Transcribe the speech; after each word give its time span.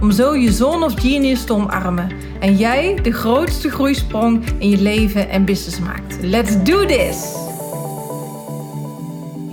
om 0.00 0.10
zo 0.10 0.36
je 0.36 0.52
zone 0.52 0.84
of 0.84 1.00
genius 1.00 1.44
te 1.44 1.52
omarmen 1.52 2.10
en 2.40 2.56
jij 2.56 2.94
de 2.94 3.12
grootste 3.12 3.70
groeisprong 3.70 4.44
in 4.58 4.68
je 4.68 4.82
leven 4.82 5.28
en 5.28 5.44
business 5.44 5.80
maakt. 5.80 6.22
Let's 6.22 6.62
do 6.62 6.86
this! 6.86 7.34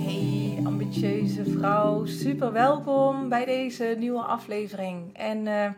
Hey 0.04 0.60
ambitieuze 0.64 1.44
vrouw, 1.44 2.04
super 2.04 2.52
welkom 2.52 3.28
bij 3.28 3.44
deze 3.44 3.96
nieuwe 3.98 4.22
aflevering. 4.22 5.16
En 5.16 5.46
uh, 5.46 5.70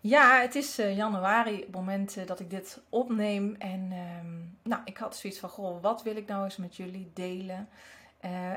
ja, 0.00 0.40
het 0.40 0.54
is 0.54 0.78
uh, 0.78 0.96
januari, 0.96 1.60
het 1.60 1.72
moment 1.72 2.16
uh, 2.16 2.26
dat 2.26 2.40
ik 2.40 2.50
dit 2.50 2.80
opneem. 2.88 3.54
En 3.58 3.92
nou, 4.62 4.82
ik 4.84 4.96
had 4.96 5.16
zoiets 5.16 5.38
van, 5.38 5.48
goh, 5.48 5.82
wat 5.82 6.02
wil 6.02 6.16
ik 6.16 6.26
nou 6.26 6.44
eens 6.44 6.56
met 6.56 6.76
jullie 6.76 7.10
delen? 7.14 7.68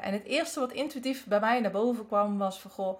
en 0.01 0.13
het 0.13 0.23
eerste 0.25 0.59
wat 0.59 0.71
intuïtief 0.71 1.25
bij 1.25 1.39
mij 1.39 1.59
naar 1.59 1.71
boven 1.71 2.07
kwam 2.07 2.37
was 2.37 2.59
van, 2.59 2.71
goh 2.71 2.99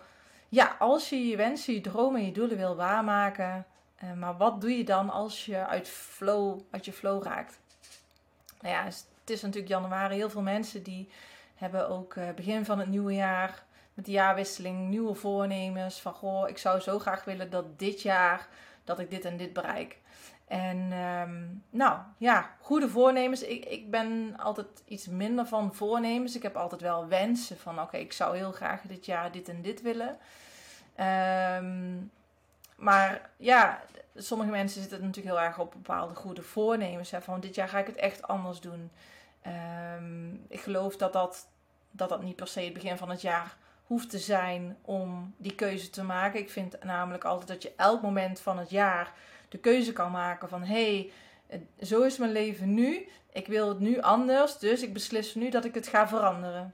ja, 0.50 0.76
als 0.80 1.10
je 1.10 1.28
je 1.28 1.36
wensen, 1.36 1.74
je 1.74 1.82
dromen 1.82 2.20
en 2.20 2.26
je 2.26 2.32
doelen 2.32 2.58
wil 2.58 2.76
waarmaken, 2.76 3.66
uh, 4.04 4.13
maar 4.13 4.38
wat 4.38 4.62
doe 4.62 4.77
je 4.77 4.84
dan 4.84 5.10
als 5.10 5.46
je 5.46 5.66
uit, 5.66 5.88
flow, 5.88 6.60
uit 6.71 6.85
je 6.85 6.94
flow 6.94 7.24
raakt? 7.24 7.60
Nou 8.62 8.74
ja, 8.76 8.84
het 8.84 9.30
is 9.30 9.41
natuurlijk 9.41 9.71
januari. 9.71 10.16
Heel 10.16 10.30
veel 10.30 10.41
mensen 10.41 10.84
die 10.84 11.10
hebben 11.55 11.90
ook 11.90 12.16
uh, 12.16 12.30
begin 12.36 12.66
van 12.66 12.80
het 12.80 12.88
nieuwe 12.88 13.13
jaar, 13.13 13.63
met 13.94 14.05
de 14.05 14.12
jaarwisseling, 14.12 14.90
nieuwe 14.90 15.13
voornemens. 15.13 16.02
Van 16.02 16.13
goh, 16.13 16.49
ik 16.49 16.58
zou 16.58 16.80
zo 16.80 16.99
graag 16.99 17.24
willen 17.24 17.49
dat 17.49 17.80
dit 17.80 18.02
jaar, 18.02 18.48
dat 18.84 18.99
ik 18.99 19.10
dit 19.10 19.26
en 19.26 19.38
dit 19.38 19.54
bereik. 19.54 19.98
En 20.48 20.91
um, 20.91 21.64
nou 21.70 21.99
ja, 22.18 22.55
goede 22.62 22.90
voornemens. 22.90 23.41
Ik, 23.41 23.66
ik 23.66 23.91
ben 23.91 24.34
altijd 24.38 24.68
iets 24.86 25.08
minder 25.08 25.46
van 25.46 25.74
voornemens. 25.74 26.36
Ik 26.36 26.43
heb 26.43 26.55
altijd 26.55 26.82
wel 26.82 27.08
wensen 27.08 27.58
van 27.58 27.82
oké, 27.82 27.98
ik 27.98 28.14
zou 28.14 28.38
heel 28.38 28.52
graag 28.52 28.82
dit 28.82 29.05
jaar 29.05 29.32
dit 29.32 29.49
en 29.49 29.62
dit 29.62 29.82
willen. 29.82 30.18
Um, 30.99 32.12
maar 32.76 33.29
ja, 33.37 33.84
sommige 34.15 34.49
mensen 34.49 34.81
zitten 34.81 35.01
natuurlijk 35.01 35.35
heel 35.35 35.45
erg 35.45 35.59
op 35.59 35.71
bepaalde 35.71 36.15
goede 36.15 36.41
voornemens. 36.41 37.12
Hè, 37.12 37.21
van 37.21 37.40
dit 37.40 37.55
jaar 37.55 37.70
ga 37.70 37.79
ik 37.79 37.87
het 37.87 37.95
echt 37.95 38.27
anders 38.27 38.59
doen. 38.59 38.91
Um, 39.98 40.45
ik 40.48 40.59
geloof 40.59 40.98
dat 40.98 41.13
dat, 41.13 41.48
dat 41.91 42.09
dat 42.09 42.23
niet 42.23 42.35
per 42.35 42.48
se 42.48 42.62
het 42.62 42.73
begin 42.73 42.98
van 42.98 43.09
het 43.09 43.21
jaar 43.21 43.57
hoeft 43.85 44.09
te 44.09 44.20
zijn 44.20 44.77
om 44.81 45.34
die 45.37 45.55
keuze 45.55 45.90
te 45.90 46.03
maken. 46.03 46.40
Ik 46.40 46.49
vind 46.49 46.84
namelijk 46.84 47.23
altijd 47.23 47.48
dat 47.48 47.63
je 47.63 47.73
elk 47.75 48.01
moment 48.01 48.40
van 48.40 48.57
het 48.57 48.70
jaar 48.70 49.13
de 49.49 49.57
keuze 49.57 49.93
kan 49.93 50.12
maken 50.12 50.49
van 50.49 50.63
hé, 50.63 51.12
hey, 51.48 51.62
zo 51.81 52.01
is 52.01 52.18
mijn 52.18 52.31
leven 52.31 52.73
nu. 52.73 53.07
Ik 53.31 53.48
wil 53.48 53.70
het 53.70 53.79
nu 53.79 54.01
anders, 54.01 54.57
dus 54.57 54.81
ik 54.81 54.93
beslis 54.93 55.35
nu 55.35 55.49
dat 55.49 55.65
ik 55.65 55.73
het 55.73 55.87
ga 55.87 56.07
veranderen. 56.07 56.73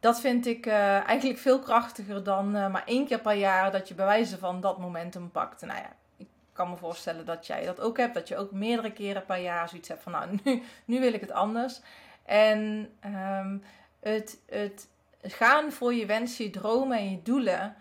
Dat 0.00 0.20
vind 0.20 0.46
ik 0.46 0.66
uh, 0.66 1.08
eigenlijk 1.08 1.38
veel 1.38 1.58
krachtiger 1.58 2.22
dan 2.22 2.56
uh, 2.56 2.70
maar 2.70 2.84
één 2.86 3.06
keer 3.06 3.20
per 3.20 3.34
jaar 3.34 3.72
dat 3.72 3.88
je 3.88 3.94
bij 3.94 4.06
wijze 4.06 4.38
van 4.38 4.60
dat 4.60 4.78
momentum 4.78 5.30
pakt. 5.30 5.60
Nou 5.60 5.78
ja, 5.78 5.92
ik 6.16 6.26
kan 6.52 6.70
me 6.70 6.76
voorstellen 6.76 7.24
dat 7.24 7.46
jij 7.46 7.64
dat 7.64 7.80
ook 7.80 7.96
hebt. 7.96 8.14
Dat 8.14 8.28
je 8.28 8.36
ook 8.36 8.52
meerdere 8.52 8.92
keren 8.92 9.24
per 9.24 9.38
jaar 9.38 9.68
zoiets 9.68 9.88
hebt 9.88 10.02
van 10.02 10.12
nou, 10.12 10.38
nu, 10.84 11.00
wil 11.00 11.12
ik 11.12 11.20
het 11.20 11.32
anders. 11.32 11.80
En 12.24 12.90
um, 13.04 13.62
het, 14.00 14.38
het 14.46 14.88
gaan 15.22 15.72
voor 15.72 15.94
je 15.94 16.06
wensen, 16.06 16.44
je 16.44 16.50
dromen 16.50 16.98
en 16.98 17.10
je 17.10 17.22
doelen. 17.22 17.76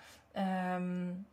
Um, 0.75 1.25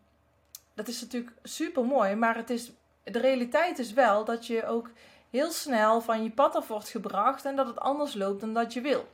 dat 0.74 0.88
is 0.88 1.00
natuurlijk 1.00 1.32
super 1.42 1.84
mooi, 1.84 2.14
maar 2.14 2.36
het 2.36 2.50
is, 2.50 2.72
de 3.02 3.18
realiteit 3.18 3.78
is 3.78 3.92
wel 3.92 4.24
dat 4.24 4.46
je 4.46 4.66
ook 4.66 4.90
heel 5.30 5.50
snel 5.50 6.00
van 6.00 6.22
je 6.22 6.30
pad 6.30 6.54
af 6.54 6.68
wordt 6.68 6.88
gebracht 6.88 7.44
en 7.44 7.56
dat 7.56 7.66
het 7.66 7.80
anders 7.80 8.14
loopt 8.14 8.40
dan 8.40 8.54
dat 8.54 8.72
je 8.72 8.80
wil. 8.80 9.08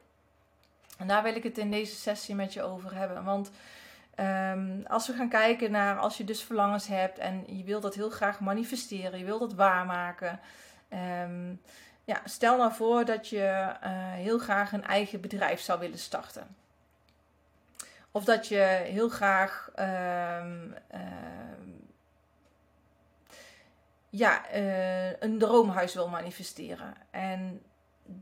En 0.98 1.06
daar 1.06 1.22
wil 1.22 1.34
ik 1.34 1.42
het 1.42 1.59
in 1.59 1.70
deze 1.70 1.94
sessie 1.94 2.34
met 2.34 2.53
je 2.53 2.62
over 2.62 2.94
hebben. 2.94 3.25
Want 3.25 3.50
um, 4.20 4.84
als 4.86 5.06
we 5.06 5.12
gaan 5.12 5.28
kijken 5.28 5.70
naar 5.70 5.98
als 5.98 6.16
je 6.16 6.25
dus 6.25 6.42
verlangens 6.42 6.86
hebt 6.86 7.19
en 7.19 7.56
je 7.56 7.64
wilt 7.64 7.82
dat 7.82 7.94
heel 7.94 8.10
graag 8.10 8.41
manifesteren, 8.41 9.19
je 9.19 9.25
wilt 9.25 9.41
dat 9.41 9.54
waarmaken. 9.54 10.41
Um, 11.22 11.60
ja, 12.04 12.20
stel 12.25 12.56
nou 12.56 12.72
voor 12.72 13.04
dat 13.04 13.28
je 13.28 13.75
uh, 13.84 14.12
heel 14.12 14.38
graag 14.38 14.72
een 14.72 14.84
eigen 14.84 15.20
bedrijf 15.20 15.60
zou 15.60 15.78
willen 15.78 15.98
starten. 15.98 16.56
Of 18.10 18.25
dat 18.25 18.48
je 18.48 18.81
heel 18.84 19.08
graag 19.08 19.70
uh, 19.78 20.44
ja, 24.10 24.54
uh, 24.54 25.20
een 25.20 25.38
droomhuis 25.38 25.94
wil 25.94 26.08
manifesteren. 26.08 26.94
En 27.10 27.62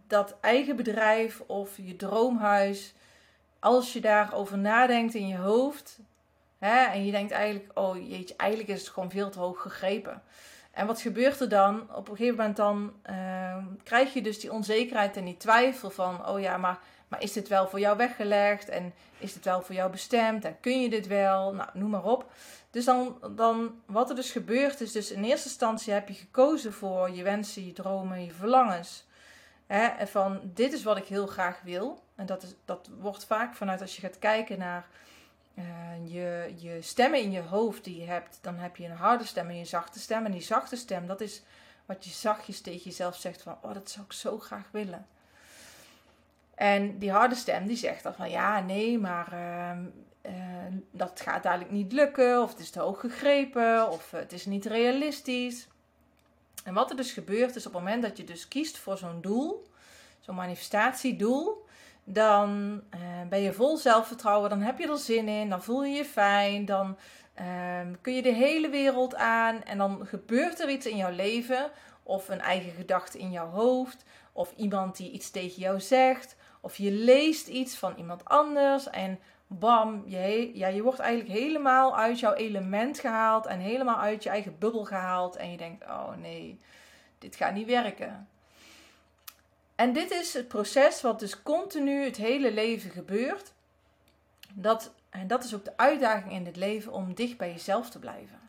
dat 0.06 0.36
eigen 0.40 0.76
bedrijf 0.76 1.40
of 1.46 1.76
je 1.76 1.96
droomhuis, 1.96 2.94
als 3.58 3.92
je 3.92 4.00
daarover 4.00 4.58
nadenkt 4.58 5.14
in 5.14 5.28
je 5.28 5.36
hoofd, 5.36 5.98
hè, 6.58 6.84
en 6.84 7.04
je 7.04 7.10
denkt 7.10 7.32
eigenlijk, 7.32 7.70
oh 7.78 8.08
jeetje, 8.08 8.34
eigenlijk 8.36 8.70
is 8.70 8.80
het 8.80 8.88
gewoon 8.88 9.10
veel 9.10 9.30
te 9.30 9.38
hoog 9.38 9.62
gegrepen. 9.62 10.22
En 10.70 10.86
wat 10.86 11.00
gebeurt 11.00 11.40
er 11.40 11.48
dan? 11.48 11.94
Op 11.94 12.08
een 12.08 12.16
gegeven 12.16 12.36
moment 12.36 12.56
dan 12.56 12.92
uh, 13.10 13.56
krijg 13.82 14.12
je 14.14 14.22
dus 14.22 14.40
die 14.40 14.52
onzekerheid 14.52 15.16
en 15.16 15.24
die 15.24 15.36
twijfel 15.36 15.90
van, 15.90 16.28
oh 16.28 16.40
ja, 16.40 16.56
maar, 16.56 16.78
maar 17.08 17.22
is 17.22 17.32
dit 17.32 17.48
wel 17.48 17.68
voor 17.68 17.80
jou 17.80 17.96
weggelegd? 17.96 18.68
En 18.68 18.94
is 19.18 19.32
dit 19.32 19.44
wel 19.44 19.62
voor 19.62 19.74
jou 19.74 19.90
bestemd? 19.90 20.44
En 20.44 20.60
kun 20.60 20.82
je 20.82 20.88
dit 20.88 21.06
wel? 21.06 21.54
Nou, 21.54 21.68
noem 21.72 21.90
maar 21.90 22.04
op. 22.04 22.30
Dus 22.70 22.84
dan, 22.84 23.18
dan 23.30 23.80
wat 23.86 24.10
er 24.10 24.16
dus 24.16 24.30
gebeurt 24.30 24.80
is, 24.80 24.92
dus 24.92 25.10
in 25.10 25.24
eerste 25.24 25.48
instantie 25.48 25.92
heb 25.92 26.08
je 26.08 26.14
gekozen 26.14 26.72
voor 26.72 27.10
je 27.10 27.22
wensen, 27.22 27.66
je 27.66 27.72
dromen, 27.72 28.24
je 28.24 28.32
verlangens. 28.32 29.05
Hè, 29.66 30.06
van 30.06 30.40
dit 30.42 30.72
is 30.72 30.82
wat 30.82 30.96
ik 30.96 31.04
heel 31.06 31.26
graag 31.26 31.60
wil. 31.62 32.02
En 32.14 32.26
dat, 32.26 32.42
is, 32.42 32.54
dat 32.64 32.90
wordt 32.98 33.24
vaak 33.24 33.54
vanuit 33.54 33.80
als 33.80 33.96
je 33.96 34.00
gaat 34.00 34.18
kijken 34.18 34.58
naar 34.58 34.86
uh, 35.54 35.64
je, 36.04 36.54
je 36.56 36.82
stemmen 36.82 37.20
in 37.20 37.30
je 37.30 37.40
hoofd 37.40 37.84
die 37.84 38.00
je 38.00 38.06
hebt. 38.06 38.38
Dan 38.40 38.54
heb 38.54 38.76
je 38.76 38.84
een 38.84 38.96
harde 38.96 39.24
stem 39.24 39.50
en 39.50 39.56
een 39.56 39.66
zachte 39.66 39.98
stem. 39.98 40.24
En 40.24 40.32
die 40.32 40.42
zachte 40.42 40.76
stem, 40.76 41.06
dat 41.06 41.20
is 41.20 41.42
wat 41.86 42.04
je 42.04 42.10
zachtjes 42.10 42.60
tegen 42.60 42.82
jezelf 42.82 43.16
zegt 43.16 43.42
van, 43.42 43.58
oh 43.62 43.74
dat 43.74 43.90
zou 43.90 44.04
ik 44.04 44.12
zo 44.12 44.38
graag 44.38 44.68
willen. 44.70 45.06
En 46.54 46.98
die 46.98 47.10
harde 47.10 47.34
stem 47.34 47.66
die 47.66 47.76
zegt 47.76 48.02
dan 48.02 48.14
van, 48.14 48.30
ja 48.30 48.60
nee, 48.60 48.98
maar 48.98 49.32
uh, 49.32 50.32
uh, 50.32 50.74
dat 50.90 51.20
gaat 51.20 51.42
dadelijk 51.42 51.70
niet 51.70 51.92
lukken. 51.92 52.42
Of 52.42 52.50
het 52.50 52.60
is 52.60 52.70
te 52.70 52.80
hoog 52.80 53.00
gegrepen. 53.00 53.90
Of 53.90 54.10
het 54.10 54.32
is 54.32 54.46
niet 54.46 54.66
realistisch. 54.66 55.68
En 56.66 56.74
wat 56.74 56.90
er 56.90 56.96
dus 56.96 57.12
gebeurt 57.12 57.56
is 57.56 57.66
op 57.66 57.72
het 57.72 57.82
moment 57.82 58.02
dat 58.02 58.16
je 58.16 58.24
dus 58.24 58.48
kiest 58.48 58.78
voor 58.78 58.98
zo'n 58.98 59.20
doel, 59.20 59.66
zo'n 60.20 60.34
manifestatiedoel, 60.34 61.64
dan 62.04 62.80
uh, 62.94 63.00
ben 63.28 63.40
je 63.40 63.52
vol 63.52 63.76
zelfvertrouwen, 63.76 64.50
dan 64.50 64.60
heb 64.60 64.78
je 64.78 64.88
er 64.88 64.98
zin 64.98 65.28
in, 65.28 65.48
dan 65.48 65.62
voel 65.62 65.84
je 65.84 65.96
je 65.96 66.04
fijn, 66.04 66.64
dan 66.64 66.96
uh, 67.40 67.80
kun 68.00 68.14
je 68.14 68.22
de 68.22 68.32
hele 68.32 68.68
wereld 68.68 69.14
aan 69.14 69.62
en 69.62 69.78
dan 69.78 70.06
gebeurt 70.06 70.60
er 70.60 70.68
iets 70.68 70.86
in 70.86 70.96
jouw 70.96 71.10
leven 71.10 71.70
of 72.02 72.28
een 72.28 72.40
eigen 72.40 72.72
gedachte 72.72 73.18
in 73.18 73.30
jouw 73.30 73.48
hoofd 73.48 74.04
of 74.32 74.52
iemand 74.56 74.96
die 74.96 75.10
iets 75.10 75.30
tegen 75.30 75.62
jou 75.62 75.80
zegt 75.80 76.36
of 76.60 76.76
je 76.76 76.90
leest 76.90 77.46
iets 77.46 77.76
van 77.76 77.94
iemand 77.96 78.24
anders 78.24 78.90
en 78.90 79.18
bam, 79.46 80.02
je, 80.06 80.50
ja, 80.54 80.66
je 80.66 80.82
wordt 80.82 80.98
eigenlijk 80.98 81.38
helemaal 81.38 81.96
uit 81.96 82.18
jouw 82.18 82.34
element 82.34 82.98
gehaald 82.98 83.46
en 83.46 83.58
helemaal 83.58 83.98
uit 83.98 84.22
je 84.22 84.28
eigen 84.28 84.58
bubbel 84.58 84.84
gehaald. 84.84 85.36
En 85.36 85.50
je 85.50 85.56
denkt, 85.56 85.84
oh 85.84 86.16
nee, 86.16 86.60
dit 87.18 87.36
gaat 87.36 87.54
niet 87.54 87.66
werken. 87.66 88.28
En 89.74 89.92
dit 89.92 90.10
is 90.10 90.34
het 90.34 90.48
proces 90.48 91.02
wat 91.02 91.20
dus 91.20 91.42
continu 91.42 92.04
het 92.04 92.16
hele 92.16 92.52
leven 92.52 92.90
gebeurt. 92.90 93.52
Dat, 94.52 94.92
en 95.10 95.26
dat 95.26 95.44
is 95.44 95.54
ook 95.54 95.64
de 95.64 95.76
uitdaging 95.76 96.32
in 96.32 96.44
dit 96.44 96.56
leven 96.56 96.92
om 96.92 97.14
dicht 97.14 97.36
bij 97.36 97.50
jezelf 97.50 97.90
te 97.90 97.98
blijven. 97.98 98.40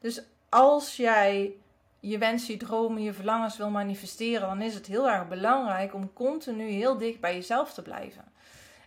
Dus 0.00 0.22
als 0.48 0.96
jij 0.96 1.52
je 2.00 2.18
wensen, 2.18 2.52
je 2.52 2.58
dromen, 2.58 3.02
je 3.02 3.12
verlangens 3.12 3.56
wil 3.56 3.70
manifesteren, 3.70 4.48
dan 4.48 4.62
is 4.62 4.74
het 4.74 4.86
heel 4.86 5.10
erg 5.10 5.28
belangrijk 5.28 5.94
om 5.94 6.12
continu 6.12 6.70
heel 6.70 6.98
dicht 6.98 7.20
bij 7.20 7.34
jezelf 7.34 7.72
te 7.72 7.82
blijven. 7.82 8.29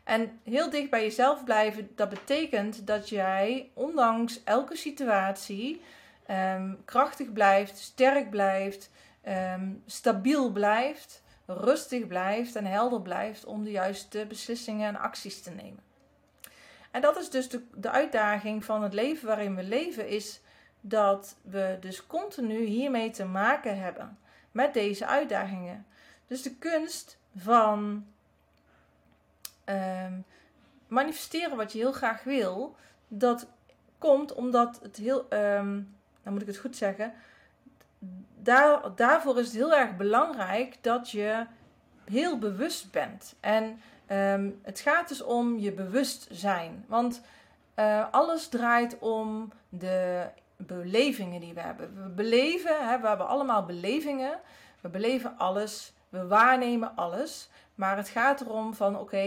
En 0.04 0.40
heel 0.44 0.70
dicht 0.70 0.90
bij 0.90 1.02
jezelf 1.02 1.44
blijven, 1.44 1.90
dat 1.96 2.10
betekent 2.10 2.88
dat 2.88 3.10
jij, 3.10 3.70
ondanks 3.74 4.44
elke 4.44 4.76
situatie, 4.76 5.82
um, 6.30 6.82
krachtig 6.86 7.34
blijft, 7.34 7.78
sterk 7.78 8.30
blijft, 8.30 8.90
um, 9.28 9.84
stabiel 9.86 10.52
blijft, 10.52 11.24
rustig 11.46 12.08
blijft 12.08 12.56
en 12.56 12.66
helder 12.66 13.02
blijft 13.02 13.46
om 13.46 13.64
de 13.64 13.72
juiste 13.72 14.26
beslissingen 14.26 14.88
en 14.88 15.00
acties 15.00 15.42
te 15.42 15.52
nemen. 15.52 15.84
En 16.92 17.02
dat 17.02 17.18
is 17.18 17.30
dus 17.30 17.50
de, 17.50 17.64
de 17.76 17.90
uitdaging 17.90 18.66
van 18.66 18.84
het 18.84 18.94
leven 18.94 19.28
waarin 19.28 19.56
we 19.56 19.64
leven, 19.64 20.08
is 20.08 20.42
dat 20.82 21.36
we 21.42 21.78
dus 21.80 22.08
continu 22.08 22.64
hiermee 22.64 23.10
te 23.10 23.26
maken 23.26 23.80
hebben 23.80 24.18
met 24.52 24.74
deze 24.74 25.08
uitdagingen. 25.08 25.86
Dus 26.28 26.42
de 26.42 26.56
kunst 26.56 27.18
van 27.36 28.06
ehm, 29.64 30.14
manifesteren 30.88 31.58
wat 31.58 31.72
je 31.72 31.78
heel 31.78 31.92
graag 31.92 32.24
wil, 32.24 32.76
dat 33.08 33.48
komt 33.98 34.34
omdat 34.34 34.80
het 34.82 34.98
heel, 34.98 35.26
um, 35.30 35.96
dan 36.24 36.34
moet 36.34 36.42
ik 36.42 36.48
het 36.48 36.58
goed 36.58 36.76
zeggen, 36.76 37.14
daar, 38.40 38.96
daarvoor 38.96 39.40
is 39.40 39.46
het 39.46 39.56
heel 39.56 39.74
erg 39.76 39.98
belangrijk 39.98 40.78
dat 40.82 41.10
je 41.10 41.46
heel 42.06 42.38
bewust 42.38 42.92
bent. 42.92 43.36
En 43.40 43.80
ehm, 44.06 44.50
het 44.62 44.80
gaat 44.80 45.08
dus 45.08 45.22
om 45.22 45.60
je 45.60 45.72
bewustzijn. 45.72 46.86
Want 46.88 47.22
uh, 47.76 48.06
alles 48.12 48.48
draait 48.48 49.00
om 49.00 49.52
de 49.70 50.28
belevingen 50.58 51.40
die 51.40 51.54
we 51.54 51.60
hebben. 51.60 52.04
We 52.04 52.10
beleven, 52.10 52.90
hè, 52.90 53.00
we 53.00 53.08
hebben 53.08 53.28
allemaal 53.28 53.66
belevingen. 53.66 54.40
We 54.82 54.90
beleven 54.90 55.38
alles, 55.38 55.94
we 56.10 56.28
waarnemen 56.28 56.96
alles. 56.96 57.50
Maar 57.76 57.98
het 57.98 58.10
gaat 58.10 58.42
erom 58.42 58.74
van 58.74 59.00
oké, 59.00 59.26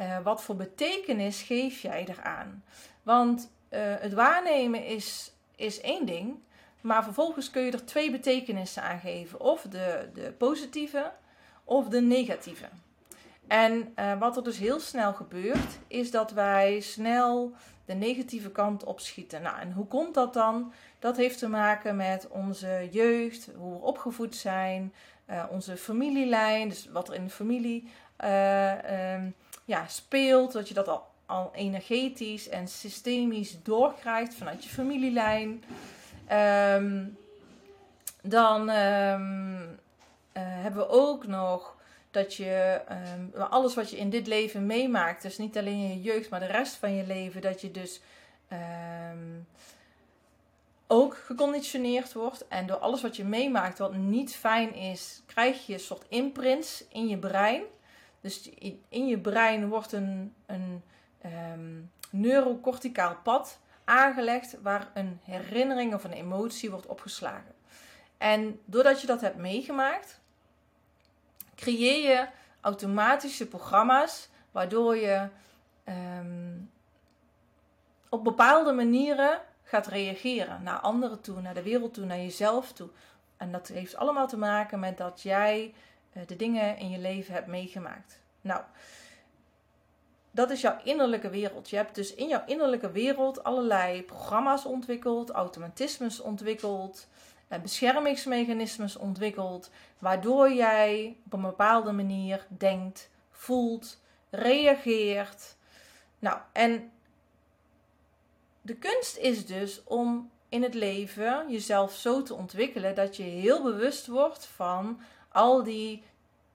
uh, 0.00 0.18
wat 0.22 0.42
voor 0.42 0.56
betekenis 0.56 1.42
geef 1.42 1.80
jij 1.80 2.06
eraan? 2.08 2.64
Want 3.02 3.50
uh, 3.70 3.80
het 3.80 4.12
waarnemen 4.12 4.86
is, 4.86 5.32
is 5.56 5.80
één 5.80 6.06
ding. 6.06 6.36
Maar 6.80 7.04
vervolgens 7.04 7.50
kun 7.50 7.62
je 7.62 7.70
er 7.70 7.84
twee 7.84 8.10
betekenissen 8.10 8.82
aan 8.82 8.98
geven. 8.98 9.40
Of 9.40 9.62
de, 9.62 10.08
de 10.14 10.32
positieve 10.38 11.12
of 11.64 11.88
de 11.88 12.00
negatieve. 12.00 12.68
En 13.46 13.92
uh, 13.98 14.18
wat 14.18 14.36
er 14.36 14.44
dus 14.44 14.58
heel 14.58 14.80
snel 14.80 15.12
gebeurt, 15.12 15.78
is 15.86 16.10
dat 16.10 16.30
wij 16.32 16.80
snel 16.80 17.52
de 17.84 17.94
negatieve 17.94 18.50
kant 18.50 18.84
opschieten. 18.84 19.42
Nou, 19.42 19.58
en 19.58 19.72
hoe 19.72 19.86
komt 19.86 20.14
dat 20.14 20.34
dan? 20.34 20.72
Dat 20.98 21.16
heeft 21.16 21.38
te 21.38 21.48
maken 21.48 21.96
met 21.96 22.28
onze 22.28 22.88
jeugd, 22.90 23.48
hoe 23.56 23.72
we 23.72 23.86
opgevoed 23.86 24.36
zijn, 24.36 24.92
uh, 25.30 25.44
onze 25.50 25.76
familielijn, 25.76 26.68
dus 26.68 26.88
wat 26.92 27.08
er 27.08 27.14
in 27.14 27.24
de 27.24 27.30
familie 27.30 27.90
uh, 28.24 29.12
um, 29.14 29.34
ja, 29.64 29.86
speelt, 29.86 30.52
dat 30.52 30.68
je 30.68 30.74
dat 30.74 30.88
al, 30.88 31.06
al 31.26 31.50
energetisch 31.54 32.48
en 32.48 32.68
systemisch 32.68 33.62
doorkrijgt 33.62 34.34
vanuit 34.34 34.64
je 34.64 34.70
familielijn. 34.70 35.64
Um, 36.32 37.16
dan 38.22 38.68
um, 38.68 39.62
uh, 39.62 39.68
hebben 40.32 40.80
we 40.80 40.88
ook 40.88 41.26
nog 41.26 41.76
dat 42.10 42.34
je 42.34 42.80
alles 43.50 43.74
wat 43.74 43.90
je 43.90 43.96
in 43.96 44.10
dit 44.10 44.26
leven 44.26 44.66
meemaakt, 44.66 45.22
dus 45.22 45.38
niet 45.38 45.58
alleen 45.58 45.82
in 45.82 45.88
je 45.88 46.02
jeugd, 46.02 46.30
maar 46.30 46.40
de 46.40 46.46
rest 46.46 46.74
van 46.74 46.94
je 46.94 47.06
leven, 47.06 47.40
dat 47.40 47.60
je 47.60 47.70
dus 47.70 48.00
ook 50.86 51.16
geconditioneerd 51.16 52.12
wordt. 52.12 52.48
En 52.48 52.66
door 52.66 52.76
alles 52.76 53.02
wat 53.02 53.16
je 53.16 53.24
meemaakt 53.24 53.78
wat 53.78 53.94
niet 53.94 54.34
fijn 54.34 54.74
is, 54.74 55.22
krijg 55.26 55.66
je 55.66 55.72
een 55.72 55.80
soort 55.80 56.04
imprints 56.08 56.84
in 56.88 57.08
je 57.08 57.18
brein. 57.18 57.62
Dus 58.20 58.50
in 58.88 59.06
je 59.06 59.18
brein 59.18 59.68
wordt 59.68 59.92
een, 59.92 60.34
een 60.46 60.82
um, 61.52 61.90
neurocorticaal 62.10 63.16
pad 63.22 63.58
aangelegd 63.84 64.60
waar 64.62 64.90
een 64.94 65.20
herinnering 65.22 65.94
of 65.94 66.04
een 66.04 66.12
emotie 66.12 66.70
wordt 66.70 66.86
opgeslagen. 66.86 67.54
En 68.18 68.60
doordat 68.64 69.00
je 69.00 69.06
dat 69.06 69.20
hebt 69.20 69.36
meegemaakt, 69.36 70.20
creëer 71.54 72.10
je 72.10 72.26
automatische 72.60 73.46
programma's 73.46 74.28
waardoor 74.50 74.96
je 74.96 75.28
um, 75.88 76.70
op 78.08 78.24
bepaalde 78.24 78.72
manieren 78.72 79.40
gaat 79.64 79.86
reageren 79.86 80.62
naar 80.62 80.78
anderen 80.78 81.20
toe, 81.20 81.40
naar 81.40 81.54
de 81.54 81.62
wereld 81.62 81.94
toe, 81.94 82.04
naar 82.04 82.18
jezelf 82.18 82.72
toe. 82.72 82.88
En 83.36 83.52
dat 83.52 83.68
heeft 83.68 83.96
allemaal 83.96 84.28
te 84.28 84.36
maken 84.36 84.80
met 84.80 84.98
dat 84.98 85.22
jij 85.22 85.74
uh, 86.12 86.22
de 86.26 86.36
dingen 86.36 86.78
in 86.78 86.90
je 86.90 86.98
leven 86.98 87.34
hebt 87.34 87.46
meegemaakt. 87.46 88.20
Nou, 88.40 88.62
dat 90.30 90.50
is 90.50 90.60
jouw 90.60 90.78
innerlijke 90.84 91.30
wereld. 91.30 91.70
Je 91.70 91.76
hebt 91.76 91.94
dus 91.94 92.14
in 92.14 92.28
jouw 92.28 92.42
innerlijke 92.46 92.90
wereld 92.90 93.44
allerlei 93.44 94.02
programma's 94.02 94.64
ontwikkeld, 94.64 95.30
automatismes 95.30 96.20
ontwikkeld, 96.20 97.08
eh, 97.48 97.60
beschermingsmechanismes 97.60 98.96
ontwikkeld, 98.96 99.70
waardoor 99.98 100.52
jij 100.52 101.16
op 101.24 101.32
een 101.32 101.40
bepaalde 101.40 101.92
manier 101.92 102.46
denkt, 102.48 103.10
voelt, 103.30 104.00
reageert. 104.30 105.56
Nou, 106.18 106.38
en 106.52 106.92
de 108.64 108.74
kunst 108.74 109.16
is 109.16 109.46
dus 109.46 109.82
om 109.84 110.30
in 110.48 110.62
het 110.62 110.74
leven 110.74 111.50
jezelf 111.50 111.92
zo 111.92 112.22
te 112.22 112.34
ontwikkelen 112.34 112.94
dat 112.94 113.16
je 113.16 113.22
heel 113.22 113.62
bewust 113.62 114.06
wordt 114.06 114.46
van 114.46 115.00
al 115.28 115.62
die 115.62 116.02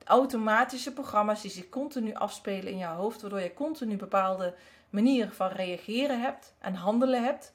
automatische 0.04 0.94
programma's 0.94 1.42
die 1.42 1.52
zich 1.52 1.70
continu 1.70 2.14
afspelen 2.14 2.72
in 2.72 2.78
jouw 2.78 2.96
hoofd, 2.96 3.22
waardoor 3.22 3.40
je 3.40 3.54
continu 3.54 3.96
bepaalde 3.96 4.54
manieren 4.90 5.34
van 5.34 5.48
reageren 5.48 6.22
hebt 6.22 6.54
en 6.60 6.74
handelen 6.74 7.24
hebt. 7.24 7.54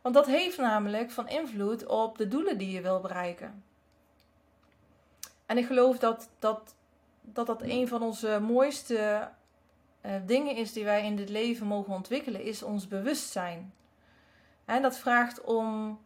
Want 0.00 0.14
dat 0.14 0.26
heeft 0.26 0.58
namelijk 0.58 1.10
van 1.10 1.28
invloed 1.28 1.86
op 1.86 2.18
de 2.18 2.28
doelen 2.28 2.58
die 2.58 2.70
je 2.70 2.80
wil 2.80 3.00
bereiken. 3.00 3.64
En 5.46 5.58
ik 5.58 5.66
geloof 5.66 5.98
dat 5.98 6.28
dat, 6.38 6.74
dat, 7.22 7.46
dat 7.46 7.62
een 7.62 7.88
van 7.88 8.02
onze 8.02 8.40
mooiste 8.40 9.28
uh, 10.02 10.12
dingen 10.26 10.56
is 10.56 10.72
die 10.72 10.84
wij 10.84 11.04
in 11.04 11.16
dit 11.16 11.28
leven 11.28 11.66
mogen 11.66 11.94
ontwikkelen, 11.94 12.42
is 12.42 12.62
ons 12.62 12.88
bewustzijn. 12.88 13.72
En 14.64 14.82
dat 14.82 14.98
vraagt 14.98 15.40
om, 15.40 15.98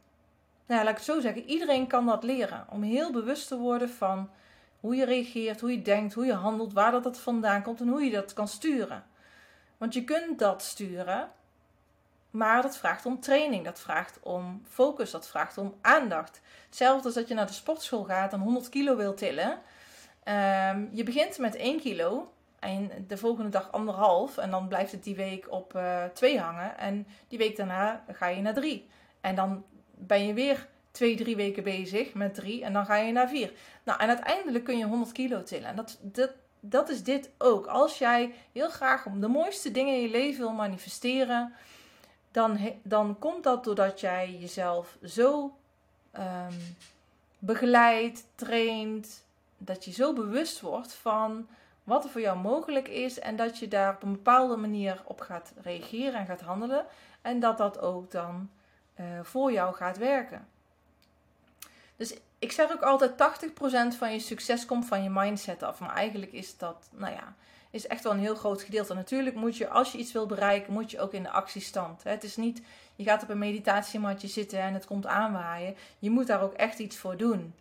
nou, 0.67 0.83
laat 0.83 0.89
ik 0.89 0.97
het 0.97 1.05
zo 1.05 1.21
zeggen, 1.21 1.45
iedereen 1.45 1.87
kan 1.87 2.07
dat 2.07 2.23
leren. 2.23 2.67
Om 2.71 2.83
heel 2.83 3.13
bewust 3.13 3.49
te 3.49 3.59
worden 3.59 3.91
van 3.91 4.31
hoe 4.81 4.95
je 4.95 5.05
reageert, 5.05 5.61
hoe 5.61 5.71
je 5.71 5.83
denkt, 5.83 6.15
hoe 6.15 6.27
je 6.27 6.35
handelt, 6.35 6.73
waar 6.73 6.91
dat, 6.91 7.03
dat 7.03 7.19
vandaan 7.19 7.63
komt 7.63 7.81
en 7.81 7.89
hoe 7.89 8.03
je 8.03 8.11
dat 8.11 8.33
kan 8.33 8.49
sturen. 8.49 9.05
Want 9.79 9.95
je 9.95 10.05
kunt 10.05 10.39
dat 10.39 10.63
sturen, 10.63 11.31
maar 12.31 12.63
dat 12.63 12.77
vraagt 12.77 13.07
om 13.07 13.21
training, 13.21 13.65
dat 13.65 13.81
vraagt 13.81 14.19
om 14.23 14.63
focus, 14.69 15.11
dat 15.11 15.29
vraagt 15.29 15.59
om 15.59 15.75
aandacht. 15.81 16.41
Hetzelfde 16.67 17.05
als 17.05 17.15
dat 17.15 17.29
je 17.29 17.35
naar 17.35 17.47
de 17.47 17.53
sportschool 17.53 18.05
gaat 18.05 18.33
en 18.33 18.41
100 18.41 18.69
kilo 18.69 18.97
wil 18.97 19.15
tillen. 19.15 19.51
Um, 20.25 20.91
je 20.93 21.03
begint 21.05 21.39
met 21.39 21.55
1 21.55 21.81
kilo 21.81 22.33
en 22.63 22.91
de 23.09 23.17
volgende 23.17 23.51
dag 23.51 23.73
anderhalf. 23.73 24.39
En 24.39 24.51
dan 24.51 24.69
blijft 24.69 24.93
het 24.93 25.05
die 25.05 25.15
week 25.15 25.51
op 25.51 25.75
uh, 25.77 26.05
2 26.05 26.39
hangen. 26.39 26.79
En 26.79 27.07
die 27.29 27.39
week 27.39 27.57
daarna 27.57 28.05
ga 28.13 28.27
je 28.27 28.43
naar 28.43 28.55
3. 28.55 28.89
En 29.21 29.35
dan 29.35 29.65
ben 29.95 30.27
je 30.27 30.35
weer 30.35 30.69
twee, 30.91 31.17
drie 31.17 31.37
weken 31.37 31.63
bezig 31.63 32.15
met 32.15 32.35
3. 32.35 32.65
En 32.65 32.73
dan 32.73 32.87
ga 32.87 32.97
je 32.97 33.13
naar 33.13 33.29
4. 33.29 33.53
Nou, 33.83 34.01
en 34.01 34.09
uiteindelijk 34.09 34.65
kun 34.65 34.79
je 34.79 34.85
100 34.85 35.13
kilo 35.13 35.43
tillen. 35.43 35.69
En 35.69 35.77
dat, 35.77 35.99
dat, 36.01 36.31
dat 36.61 36.89
is 36.89 37.03
dit 37.03 37.31
ook. 37.39 37.67
Als 37.67 37.99
jij 37.99 38.35
heel 38.53 38.71
graag 38.71 39.07
om 39.07 39.21
de 39.21 39.29
mooiste 39.29 39.71
dingen 39.71 39.95
in 39.95 40.03
je 40.03 40.11
leven 40.11 40.41
wil 40.41 40.53
manifesteren 40.53 41.53
dan, 42.31 42.59
dan 42.83 43.19
komt 43.19 43.43
dat 43.43 43.65
doordat 43.65 44.01
jij 44.01 44.37
jezelf 44.41 44.97
zo 45.05 45.57
um, 46.19 46.77
begeleidt, 47.39 48.25
traint, 48.35 49.25
dat 49.59 49.85
je 49.85 49.93
zo 49.93 50.13
bewust 50.13 50.61
wordt 50.61 50.95
van 50.95 51.47
wat 51.85 52.05
er 52.05 52.11
voor 52.11 52.21
jou 52.21 52.39
mogelijk 52.39 52.89
is 52.89 53.19
en 53.19 53.37
dat 53.37 53.59
je 53.59 53.69
daar 53.69 53.95
op 53.95 54.03
een 54.03 54.13
bepaalde 54.13 54.57
manier 54.57 55.03
op 55.05 55.21
gaat 55.21 55.53
reageren 55.63 56.21
en 56.21 56.27
gaat 56.27 56.41
handelen 56.41 56.87
en 57.23 57.41
dat 57.41 57.59
dat 57.59 57.81
ook 57.81 58.11
dan 58.11 58.51
uh, 59.01 59.07
voor 59.23 59.53
jou 59.53 59.75
gaat 59.75 59.99
werken. 59.99 60.49
Dus 61.97 62.17
ik 62.39 62.53
zeg 62.53 62.73
ook 62.73 62.83
altijd 62.83 63.13
80% 63.95 63.97
van 63.99 64.13
je 64.13 64.19
succes 64.19 64.67
komt 64.67 64.87
van 64.87 65.03
je 65.03 65.11
mindset 65.11 65.63
af, 65.63 65.81
maar 65.81 65.95
eigenlijk 65.95 66.33
is 66.33 66.57
dat, 66.57 66.89
nou 66.93 67.15
ja, 67.15 67.35
is 67.71 67.87
echt 67.87 68.03
wel 68.05 68.13
een 68.13 68.19
heel 68.19 68.35
groot 68.35 68.63
gedeelte. 68.63 68.95
Natuurlijk 68.95 69.37
moet 69.37 69.57
je, 69.57 69.69
als 69.69 69.93
je 69.93 69.99
iets 69.99 70.13
wil 70.13 70.27
bereiken, 70.27 70.73
moet 70.73 70.91
je 70.91 71.01
ook 71.01 71.13
in 71.13 71.23
de 71.23 71.31
actiestand. 71.31 72.03
Het 72.03 72.25
is 72.25 72.37
niet, 72.37 72.63
je 72.97 73.05
gaat 73.05 73.23
op 73.23 73.29
een 73.29 73.39
meditatiematje 73.39 74.29
zitten 74.29 74.61
en 74.61 74.75
het 74.75 74.87
komt 74.87 75.07
aanwaaien. 75.07 75.77
Je 75.99 76.11
moet 76.11 76.27
daar 76.27 76.43
ook 76.43 76.53
echt 76.53 76.79
iets 76.79 76.97
voor 76.97 77.17
doen. 77.17 77.55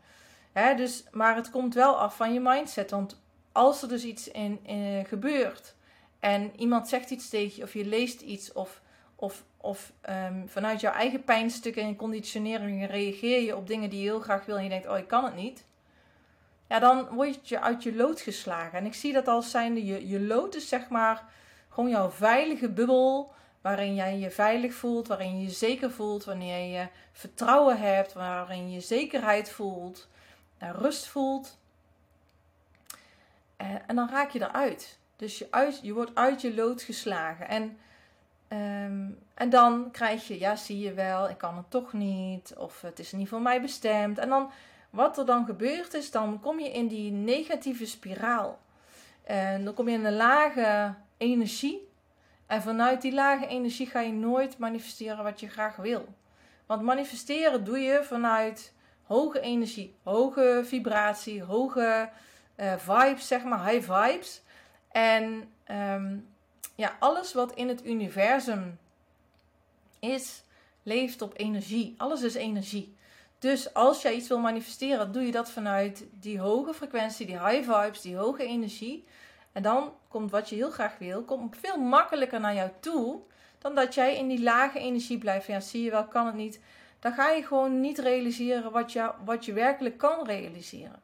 dus, 0.75 1.03
maar 1.11 1.35
het 1.35 1.49
komt 1.49 1.73
wel 1.73 1.99
af 1.99 2.15
van 2.15 2.33
je 2.33 2.39
mindset. 2.39 2.91
Want 2.91 3.21
als 3.51 3.81
er 3.81 3.87
dus 3.87 4.03
iets 4.03 4.27
in, 4.27 4.59
in 4.65 5.05
gebeurt 5.05 5.75
en 6.19 6.51
iemand 6.55 6.87
zegt 6.87 7.09
iets 7.09 7.29
tegen 7.29 7.55
je 7.55 7.63
of 7.63 7.73
je 7.73 7.85
leest 7.85 8.21
iets 8.21 8.51
of, 8.51 8.81
of, 9.15 9.43
of 9.57 9.91
um, 10.09 10.49
vanuit 10.49 10.81
jouw 10.81 10.93
eigen 10.93 11.23
pijnstukken 11.23 11.83
en 11.83 11.95
conditioneringen 11.95 12.87
reageer 12.87 13.41
je 13.41 13.55
op 13.55 13.67
dingen 13.67 13.89
die 13.89 13.99
je 13.99 14.05
heel 14.09 14.19
graag 14.19 14.45
wil 14.45 14.57
en 14.57 14.63
je 14.63 14.69
denkt, 14.69 14.87
oh 14.87 14.97
ik 14.97 15.07
kan 15.07 15.25
het 15.25 15.35
niet 15.35 15.63
ja, 16.71 16.79
dan 16.79 17.07
word 17.09 17.49
je 17.49 17.59
uit 17.59 17.83
je 17.83 17.95
lood 17.95 18.21
geslagen. 18.21 18.79
En 18.79 18.85
ik 18.85 18.93
zie 18.93 19.13
dat 19.13 19.27
als 19.27 19.51
zijnde 19.51 19.85
je, 19.85 20.07
je 20.07 20.21
lood 20.21 20.55
is 20.55 20.67
zeg 20.67 20.89
maar 20.89 21.23
gewoon 21.69 21.89
jouw 21.89 22.09
veilige 22.09 22.69
bubbel. 22.69 23.33
Waarin 23.61 23.95
jij 23.95 24.17
je 24.17 24.31
veilig 24.31 24.73
voelt, 24.73 25.07
waarin 25.07 25.37
je 25.37 25.43
je 25.43 25.51
zeker 25.51 25.91
voelt, 25.91 26.23
wanneer 26.23 26.79
je 26.79 26.87
vertrouwen 27.11 27.79
hebt, 27.79 28.13
waarin 28.13 28.71
je 28.71 28.79
zekerheid 28.79 29.49
voelt, 29.49 30.07
en 30.57 30.73
rust 30.73 31.07
voelt. 31.07 31.57
En, 33.61 33.87
en 33.87 33.95
dan 33.95 34.09
raak 34.09 34.29
je 34.29 34.41
eruit. 34.41 34.99
Dus 35.15 35.37
je, 35.37 35.47
uit, 35.49 35.79
je 35.81 35.93
wordt 35.93 36.15
uit 36.15 36.41
je 36.41 36.53
lood 36.53 36.81
geslagen. 36.81 37.47
En 37.47 37.77
Ehm, 38.51 39.09
en 39.33 39.49
dan 39.49 39.91
krijg 39.91 40.27
je, 40.27 40.39
ja, 40.39 40.55
zie 40.55 40.79
je 40.79 40.93
wel, 40.93 41.29
ik 41.29 41.37
kan 41.37 41.57
het 41.57 41.69
toch 41.69 41.93
niet, 41.93 42.53
of 42.57 42.81
het 42.81 42.99
is 42.99 43.11
niet 43.11 43.29
voor 43.29 43.41
mij 43.41 43.61
bestemd. 43.61 44.17
En 44.17 44.29
dan, 44.29 44.51
wat 44.89 45.17
er 45.17 45.25
dan 45.25 45.45
gebeurt 45.45 45.93
is, 45.93 46.11
dan 46.11 46.39
kom 46.39 46.59
je 46.59 46.71
in 46.71 46.87
die 46.87 47.11
negatieve 47.11 47.85
spiraal. 47.85 48.59
En 49.23 49.65
dan 49.65 49.73
kom 49.73 49.89
je 49.89 49.97
in 49.97 50.05
een 50.05 50.15
lage 50.15 50.93
energie. 51.17 51.87
En 52.45 52.61
vanuit 52.61 53.01
die 53.01 53.13
lage 53.13 53.47
energie 53.47 53.87
ga 53.87 53.99
je 53.99 54.13
nooit 54.13 54.57
manifesteren 54.57 55.23
wat 55.23 55.39
je 55.39 55.49
graag 55.49 55.75
wil. 55.75 56.05
Want 56.65 56.81
manifesteren 56.81 57.63
doe 57.63 57.79
je 57.79 58.03
vanuit 58.03 58.73
hoge 59.03 59.39
energie, 59.39 59.95
hoge 60.03 60.61
vibratie, 60.65 61.43
hoge 61.43 62.09
uh, 62.61 62.73
vibes, 62.77 63.27
zeg 63.27 63.43
maar, 63.43 63.67
high 63.69 63.91
vibes. 63.91 64.41
En 64.91 65.51
ehm, 65.63 66.17
ja, 66.75 66.95
alles 66.99 67.33
wat 67.33 67.53
in 67.53 67.67
het 67.67 67.85
universum 67.85 68.79
is, 69.99 70.43
leeft 70.83 71.21
op 71.21 71.33
energie. 71.35 71.95
Alles 71.97 72.21
is 72.21 72.35
energie. 72.35 72.95
Dus 73.39 73.73
als 73.73 74.01
jij 74.01 74.13
iets 74.13 74.27
wil 74.27 74.39
manifesteren, 74.39 75.11
doe 75.11 75.25
je 75.25 75.31
dat 75.31 75.51
vanuit 75.51 76.05
die 76.11 76.39
hoge 76.39 76.73
frequentie, 76.73 77.25
die 77.25 77.47
high 77.47 77.71
vibes, 77.71 78.01
die 78.01 78.17
hoge 78.17 78.43
energie. 78.43 79.05
En 79.51 79.63
dan 79.63 79.93
komt 80.07 80.31
wat 80.31 80.49
je 80.49 80.55
heel 80.55 80.71
graag 80.71 80.97
wil, 80.97 81.23
komt 81.23 81.57
veel 81.57 81.77
makkelijker 81.77 82.39
naar 82.39 82.55
jou 82.55 82.69
toe 82.79 83.19
dan 83.57 83.75
dat 83.75 83.93
jij 83.93 84.17
in 84.17 84.27
die 84.27 84.43
lage 84.43 84.79
energie 84.79 85.17
blijft. 85.17 85.47
Ja, 85.47 85.59
zie 85.59 85.83
je 85.83 85.91
wel, 85.91 86.05
kan 86.05 86.25
het 86.25 86.35
niet. 86.35 86.59
Dan 86.99 87.13
ga 87.13 87.29
je 87.29 87.43
gewoon 87.43 87.79
niet 87.79 87.99
realiseren 87.99 88.71
wat 88.71 88.91
je, 88.91 89.11
wat 89.25 89.45
je 89.45 89.53
werkelijk 89.53 89.97
kan 89.97 90.25
realiseren. 90.25 91.01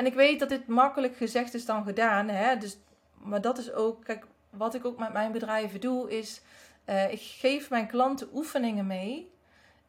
En 0.00 0.06
ik 0.06 0.14
weet 0.14 0.38
dat 0.38 0.48
dit 0.48 0.66
makkelijk 0.66 1.16
gezegd 1.16 1.54
is 1.54 1.64
dan 1.64 1.84
gedaan. 1.84 2.28
Hè? 2.28 2.56
Dus, 2.56 2.78
maar 3.12 3.40
dat 3.40 3.58
is 3.58 3.72
ook, 3.72 4.04
kijk, 4.04 4.26
wat 4.50 4.74
ik 4.74 4.84
ook 4.84 4.98
met 4.98 5.12
mijn 5.12 5.32
bedrijven 5.32 5.80
doe, 5.80 6.18
is 6.18 6.40
uh, 6.86 7.12
ik 7.12 7.20
geef 7.20 7.70
mijn 7.70 7.86
klanten 7.86 8.28
oefeningen 8.32 8.86
mee 8.86 9.30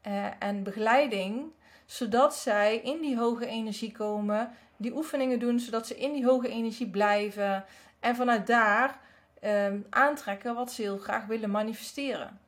uh, 0.07 0.25
en 0.39 0.63
begeleiding, 0.63 1.51
zodat 1.85 2.35
zij 2.35 2.77
in 2.77 3.01
die 3.01 3.17
hoge 3.17 3.45
energie 3.45 3.91
komen, 3.91 4.51
die 4.77 4.95
oefeningen 4.95 5.39
doen, 5.39 5.59
zodat 5.59 5.87
ze 5.87 5.97
in 5.97 6.13
die 6.13 6.25
hoge 6.25 6.49
energie 6.49 6.89
blijven 6.89 7.65
en 7.99 8.15
vanuit 8.15 8.47
daar 8.47 8.99
uh, 9.43 9.73
aantrekken 9.89 10.55
wat 10.55 10.71
ze 10.71 10.81
heel 10.81 10.97
graag 10.97 11.25
willen 11.25 11.51
manifesteren. 11.51 12.39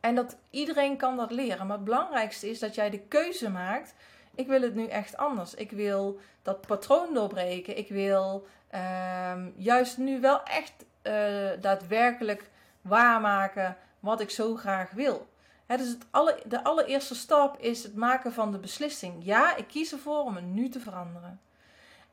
En 0.00 0.14
dat 0.14 0.36
iedereen 0.50 0.96
kan 0.96 1.16
dat 1.16 1.30
leren, 1.30 1.66
maar 1.66 1.76
het 1.76 1.84
belangrijkste 1.84 2.50
is 2.50 2.58
dat 2.58 2.74
jij 2.74 2.90
de 2.90 3.00
keuze 3.00 3.50
maakt 3.50 3.94
ik 4.34 4.46
wil 4.46 4.62
het 4.62 4.74
nu 4.74 4.86
echt 4.86 5.16
anders. 5.16 5.54
Ik 5.54 5.70
wil 5.70 6.20
dat 6.42 6.66
patroon 6.66 7.14
doorbreken. 7.14 7.78
Ik 7.78 7.88
wil 7.88 8.46
ehm, 8.68 9.50
juist 9.56 9.98
nu 9.98 10.20
wel 10.20 10.42
echt 10.42 10.72
uh, 11.02 11.50
daadwerkelijk 11.60 12.50
waarmaken 12.80 13.76
wat 14.00 14.20
ik 14.20 14.30
zo 14.30 14.56
graag 14.56 14.90
wil. 14.90 15.28
dus 15.66 15.88
het 15.88 16.06
alle, 16.10 16.42
de 16.46 16.64
allereerste 16.64 17.14
stap 17.14 17.58
is 17.58 17.82
het 17.82 17.94
maken 17.94 18.32
van 18.32 18.52
de 18.52 18.58
beslissing. 18.58 19.24
Ja, 19.24 19.56
ik 19.56 19.66
kies 19.66 19.92
ervoor 19.92 20.20
om 20.24 20.34
het 20.34 20.44
nu 20.44 20.68
te 20.68 20.80
veranderen. 20.80 21.40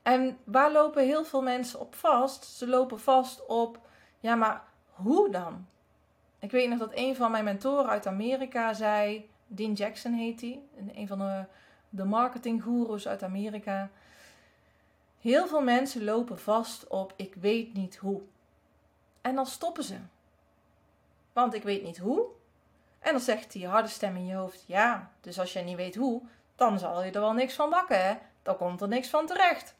En 0.02 0.38
waar 0.44 0.72
lopen 0.72 1.04
heel 1.04 1.24
veel 1.24 1.42
mensen 1.42 1.80
op 1.80 1.94
vast? 1.94 2.44
Ze 2.44 2.66
lopen 2.66 3.00
vast 3.00 3.46
op, 3.46 3.78
ja, 4.20 4.34
maar 4.34 4.62
hoe 4.88 5.30
dan? 5.30 5.66
Ik 6.38 6.50
weet 6.50 6.68
nog 6.68 6.78
dat 6.78 6.92
een 6.94 7.16
van 7.16 7.30
mijn 7.30 7.44
mentoren 7.44 7.90
uit 7.90 8.06
Amerika 8.06 8.74
zei, 8.74 9.30
Dean 9.46 9.72
Jackson 9.72 10.12
heet 10.12 10.40
hij, 10.40 10.62
een 10.94 11.06
van 11.06 11.18
de 11.18 11.44
de 11.88 12.04
marketinggoeroes 12.04 13.08
uit 13.08 13.22
Amerika. 13.22 13.90
Heel 15.20 15.46
veel 15.46 15.62
mensen 15.62 16.04
lopen 16.04 16.38
vast 16.38 16.86
op 16.86 17.12
ik 17.16 17.34
weet 17.34 17.74
niet 17.74 17.96
hoe. 17.96 18.22
En 19.20 19.34
dan 19.34 19.46
stoppen 19.46 19.84
ze. 19.84 19.96
Want 21.32 21.54
ik 21.54 21.62
weet 21.62 21.82
niet 21.82 21.98
hoe. 21.98 22.26
En 22.98 23.12
dan 23.12 23.20
zegt 23.20 23.52
die 23.52 23.66
harde 23.66 23.88
stem 23.88 24.16
in 24.16 24.26
je 24.26 24.34
hoofd: 24.34 24.64
Ja, 24.66 25.10
dus 25.20 25.38
als 25.38 25.52
jij 25.52 25.62
niet 25.62 25.76
weet 25.76 25.94
hoe, 25.94 26.22
dan 26.56 26.78
zal 26.78 27.04
je 27.04 27.10
er 27.10 27.20
wel 27.20 27.32
niks 27.32 27.54
van 27.54 27.70
bakken, 27.70 28.04
hè? 28.04 28.16
Dan 28.42 28.56
komt 28.56 28.80
er 28.80 28.88
niks 28.88 29.08
van 29.08 29.26
terecht. 29.26 29.74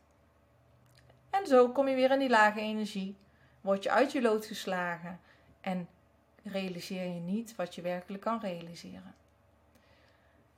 En 1.31 1.47
zo 1.47 1.69
kom 1.69 1.89
je 1.89 1.95
weer 1.95 2.11
in 2.11 2.19
die 2.19 2.29
lage 2.29 2.61
energie. 2.61 3.17
Word 3.61 3.83
je 3.83 3.91
uit 3.91 4.13
je 4.13 4.23
lood 4.23 4.47
geslagen 4.47 5.21
en 5.61 5.89
realiseer 6.43 7.15
je 7.15 7.21
niet 7.21 7.57
wat 7.57 7.75
je 7.75 7.83
werkelijk 7.83 8.23
kan 8.23 8.41
realiseren. 8.41 9.15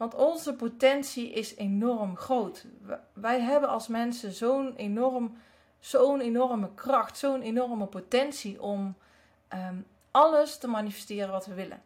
Want 0.00 0.14
onze 0.14 0.54
potentie 0.54 1.32
is 1.32 1.56
enorm 1.56 2.16
groot. 2.16 2.64
Wij 3.12 3.40
hebben 3.40 3.68
als 3.68 3.88
mensen 3.88 4.32
zo'n 4.32 4.74
enorm, 4.76 5.36
zo'n 5.78 6.20
enorme 6.20 6.74
kracht, 6.74 7.18
zo'n 7.18 7.42
enorme 7.42 7.86
potentie 7.86 8.62
om 8.62 8.96
ehm, 9.48 9.76
alles 10.10 10.58
te 10.58 10.68
manifesteren 10.68 11.30
wat 11.30 11.46
we 11.46 11.54
willen. 11.54 11.82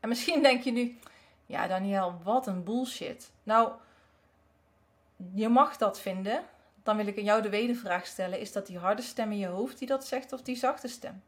En 0.00 0.08
misschien 0.08 0.42
denk 0.42 0.62
je 0.62 0.70
nu, 0.70 0.98
ja 1.46 1.66
Daniel, 1.66 2.20
wat 2.22 2.46
een 2.46 2.64
bullshit. 2.64 3.30
Nou, 3.42 3.72
je 5.34 5.48
mag 5.48 5.76
dat 5.76 6.00
vinden. 6.00 6.44
Dan 6.82 6.96
wil 6.96 7.06
ik 7.06 7.18
aan 7.18 7.24
jou 7.24 7.42
de 7.42 7.50
wedervraag 7.50 8.06
stellen: 8.06 8.40
is 8.40 8.52
dat 8.52 8.66
die 8.66 8.78
harde 8.78 9.02
stem 9.02 9.32
in 9.32 9.38
je 9.38 9.46
hoofd 9.46 9.78
die 9.78 9.88
dat 9.88 10.06
zegt 10.06 10.32
of 10.32 10.42
die 10.42 10.56
zachte 10.56 10.88
stem? 10.88 11.22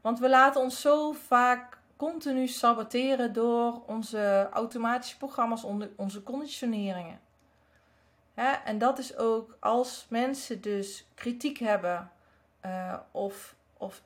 Want 0.00 0.18
we 0.18 0.28
laten 0.28 0.60
ons 0.60 0.80
zo 0.80 1.12
vaak 1.12 1.78
continu 1.96 2.46
saboteren 2.46 3.32
door 3.32 3.82
onze 3.86 4.48
automatische 4.52 5.16
programma's, 5.16 5.64
onze 5.96 6.22
conditioneringen. 6.22 7.20
en 8.64 8.78
dat 8.78 8.98
is 8.98 9.16
ook 9.16 9.56
als 9.60 10.06
mensen 10.08 10.60
dus 10.60 11.06
kritiek 11.14 11.58
hebben 11.58 12.10
uh, 12.64 12.96
of, 13.10 13.54
of 13.76 14.02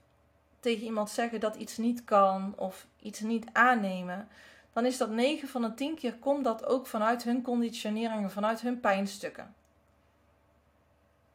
tegen 0.60 0.84
iemand 0.84 1.10
zeggen 1.10 1.40
dat 1.40 1.56
iets 1.56 1.76
niet 1.76 2.04
kan 2.04 2.54
of 2.56 2.86
iets 3.00 3.20
niet 3.20 3.46
aannemen, 3.52 4.28
dan 4.72 4.84
is 4.84 4.96
dat 4.96 5.10
9 5.10 5.48
van 5.48 5.62
de 5.62 5.74
10 5.74 5.94
keer 5.94 6.14
komt 6.14 6.44
dat 6.44 6.66
ook 6.66 6.86
vanuit 6.86 7.22
hun 7.22 7.42
conditioneringen, 7.42 8.30
vanuit 8.30 8.60
hun 8.60 8.80
pijnstukken. 8.80 9.54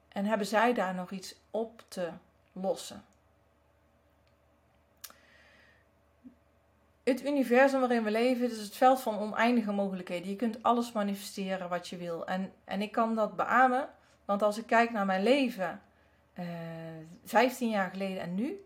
En 0.08 0.26
hebben 0.26 0.48
zij 0.48 0.74
daar 0.74 0.94
nog 0.94 1.12
iets 1.12 1.36
op 1.52 1.84
te 1.88 2.10
lossen? 2.52 3.04
Het 7.06 7.26
universum 7.26 7.80
waarin 7.80 8.04
we 8.04 8.12
leven 8.12 8.52
is 8.52 8.58
het 8.58 8.76
veld 8.76 9.02
van 9.02 9.20
oneindige 9.20 9.72
mogelijkheden. 9.72 10.30
Je 10.30 10.36
kunt 10.36 10.64
alles 10.64 10.92
manifesteren 10.92 11.70
wat 11.70 11.88
je 11.88 11.98
wil. 11.98 12.26
En, 12.26 12.52
en 12.64 12.82
ik 12.82 12.92
kan 12.92 13.16
dat 13.16 13.36
beamen, 13.36 13.90
want 14.26 14.42
als 14.42 14.58
ik 14.58 14.66
kijk 14.66 14.92
naar 14.92 15.06
mijn 15.06 15.24
leven, 15.24 15.82
uh, 16.40 16.46
eh, 16.46 17.06
15 17.24 17.70
jaar 17.70 17.90
geleden 17.90 18.22
en 18.22 18.36
nu. 18.36 18.64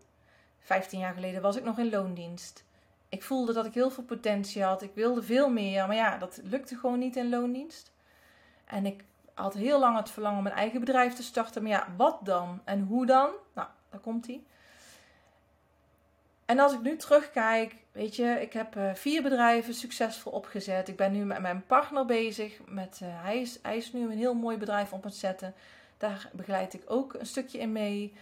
15 0.60 0.98
jaar 0.98 1.14
geleden 1.14 1.42
was 1.42 1.56
ik 1.56 1.64
nog 1.64 1.78
in 1.78 1.90
loondienst. 1.90 2.64
Ik 3.08 3.22
voelde 3.22 3.52
dat 3.52 3.66
ik 3.66 3.74
heel 3.74 3.90
veel 3.90 4.04
potentie 4.04 4.62
had. 4.62 4.82
Ik 4.82 4.94
wilde 4.94 5.22
veel 5.22 5.50
meer, 5.50 5.86
maar 5.86 5.96
ja, 5.96 6.18
dat 6.18 6.40
lukte 6.44 6.76
gewoon 6.76 6.98
niet 6.98 7.16
in 7.16 7.28
loondienst. 7.28 7.92
En 8.64 8.86
ik 8.86 9.04
had 9.34 9.54
heel 9.54 9.78
lang 9.78 9.96
het 9.96 10.10
verlangen 10.10 10.38
om 10.38 10.44
mijn 10.44 10.54
eigen 10.54 10.80
bedrijf 10.80 11.14
te 11.14 11.22
starten. 11.22 11.62
Maar 11.62 11.70
ja, 11.70 11.86
wat 11.96 12.18
dan? 12.22 12.60
En 12.64 12.80
hoe 12.80 13.06
dan? 13.06 13.30
Nou, 13.54 13.68
daar 13.90 14.00
komt 14.00 14.26
hij. 14.26 14.42
En 16.50 16.58
als 16.58 16.72
ik 16.72 16.80
nu 16.80 16.96
terugkijk, 16.96 17.74
weet 17.92 18.16
je, 18.16 18.38
ik 18.40 18.52
heb 18.52 18.76
uh, 18.76 18.94
vier 18.94 19.22
bedrijven 19.22 19.74
succesvol 19.74 20.32
opgezet. 20.32 20.88
Ik 20.88 20.96
ben 20.96 21.12
nu 21.12 21.24
met 21.24 21.40
mijn 21.40 21.66
partner 21.66 22.04
bezig. 22.04 22.60
Met, 22.66 23.00
uh, 23.02 23.08
hij, 23.12 23.40
is, 23.40 23.58
hij 23.62 23.76
is 23.76 23.92
nu 23.92 24.02
een 24.02 24.18
heel 24.18 24.34
mooi 24.34 24.56
bedrijf 24.56 24.92
op 24.92 25.04
het 25.04 25.14
zetten. 25.14 25.54
Daar 25.98 26.30
begeleid 26.32 26.74
ik 26.74 26.82
ook 26.86 27.14
een 27.14 27.26
stukje 27.26 27.58
in 27.58 27.72
mee. 27.72 28.14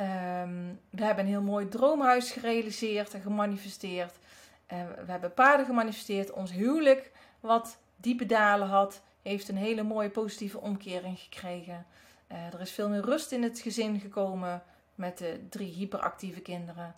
Um, 0.00 0.80
we 0.90 1.04
hebben 1.04 1.24
een 1.24 1.30
heel 1.30 1.42
mooi 1.42 1.68
droomhuis 1.68 2.30
gerealiseerd 2.30 3.14
en 3.14 3.20
gemanifesteerd. 3.20 4.14
We 5.04 5.10
hebben 5.10 5.34
paarden 5.34 5.66
gemanifesteerd. 5.66 6.32
Ons 6.32 6.52
huwelijk, 6.52 7.10
wat 7.40 7.78
diepe 7.96 8.26
dalen 8.26 8.68
had, 8.68 9.00
heeft 9.22 9.48
een 9.48 9.56
hele 9.56 9.82
mooie 9.82 10.10
positieve 10.10 10.60
omkering 10.60 11.18
gekregen. 11.18 11.86
er 12.26 12.60
is 12.60 12.70
veel 12.70 12.88
meer 12.88 13.04
rust 13.04 13.32
in 13.32 13.42
het 13.42 13.60
gezin 13.60 14.00
gekomen 14.00 14.62
met 14.94 15.18
de 15.18 15.40
drie 15.48 15.72
hyperactieve 15.72 16.40
kinderen. 16.40 16.94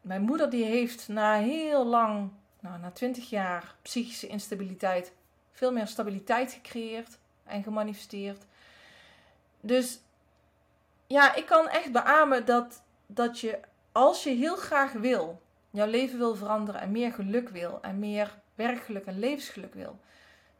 Mijn 0.00 0.22
moeder 0.22 0.50
die 0.50 0.64
heeft 0.64 1.08
na 1.08 1.38
heel 1.38 1.86
lang, 1.86 2.30
nou, 2.60 2.78
na 2.78 2.90
20 2.90 3.30
jaar 3.30 3.74
psychische 3.82 4.26
instabiliteit, 4.26 5.12
veel 5.52 5.72
meer 5.72 5.86
stabiliteit 5.86 6.52
gecreëerd 6.52 7.18
en 7.44 7.62
gemanifesteerd. 7.62 8.42
Dus 9.60 10.00
ja, 11.06 11.34
ik 11.34 11.46
kan 11.46 11.68
echt 11.68 11.92
beamen 11.92 12.44
dat, 12.44 12.82
dat 13.06 13.40
je, 13.40 13.58
als 13.92 14.22
je 14.22 14.30
heel 14.30 14.56
graag 14.56 14.92
wil, 14.92 15.40
jouw 15.70 15.86
leven 15.86 16.18
wil 16.18 16.34
veranderen 16.34 16.80
en 16.80 16.90
meer 16.90 17.12
geluk 17.12 17.48
wil 17.48 17.78
en 17.82 17.98
meer 17.98 18.38
werkgeluk 18.54 19.04
en 19.04 19.18
levensgeluk 19.18 19.74
wil, 19.74 19.98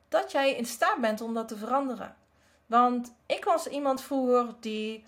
dat 0.08 0.32
jij 0.32 0.54
in 0.54 0.66
staat 0.66 1.00
bent 1.00 1.20
om 1.20 1.34
dat 1.34 1.48
te 1.48 1.56
veranderen. 1.56 2.16
Want 2.66 3.12
ik 3.26 3.44
was 3.44 3.66
iemand 3.66 4.00
vroeger 4.02 4.54
die 4.60 5.04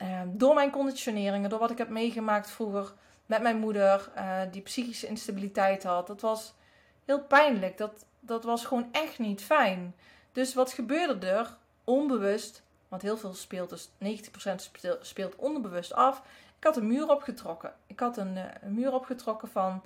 Ehm, 0.00 0.28
door 0.32 0.54
mijn 0.54 0.70
conditioneringen, 0.70 1.50
door 1.50 1.58
wat 1.58 1.70
ik 1.70 1.78
heb 1.78 1.88
meegemaakt 1.88 2.50
vroeger 2.50 2.92
met 3.30 3.42
mijn 3.42 3.58
moeder, 3.58 4.10
uh, 4.16 4.40
die 4.50 4.62
psychische 4.62 5.06
instabiliteit 5.06 5.82
had. 5.82 6.06
Dat 6.06 6.20
was 6.20 6.54
heel 7.04 7.20
pijnlijk. 7.20 7.78
Dat, 7.78 8.04
dat 8.20 8.44
was 8.44 8.64
gewoon 8.64 8.88
echt 8.92 9.18
niet 9.18 9.42
fijn. 9.42 9.94
Dus 10.32 10.54
wat 10.54 10.72
gebeurde 10.72 11.26
er? 11.26 11.56
Onbewust 11.84 12.62
Want 12.88 13.02
heel 13.02 13.16
veel 13.16 13.34
speelt, 13.34 13.70
dus 13.70 13.88
90% 13.98 14.70
speelt 15.00 15.36
onderbewust 15.36 15.92
af. 15.92 16.22
Ik 16.58 16.64
had 16.64 16.76
een 16.76 16.86
muur 16.86 17.10
opgetrokken. 17.10 17.72
Ik 17.86 18.00
had 18.00 18.16
een, 18.16 18.36
eh, 18.36 18.44
een 18.60 18.74
muur 18.74 18.92
opgetrokken 18.92 19.48
van 19.48 19.82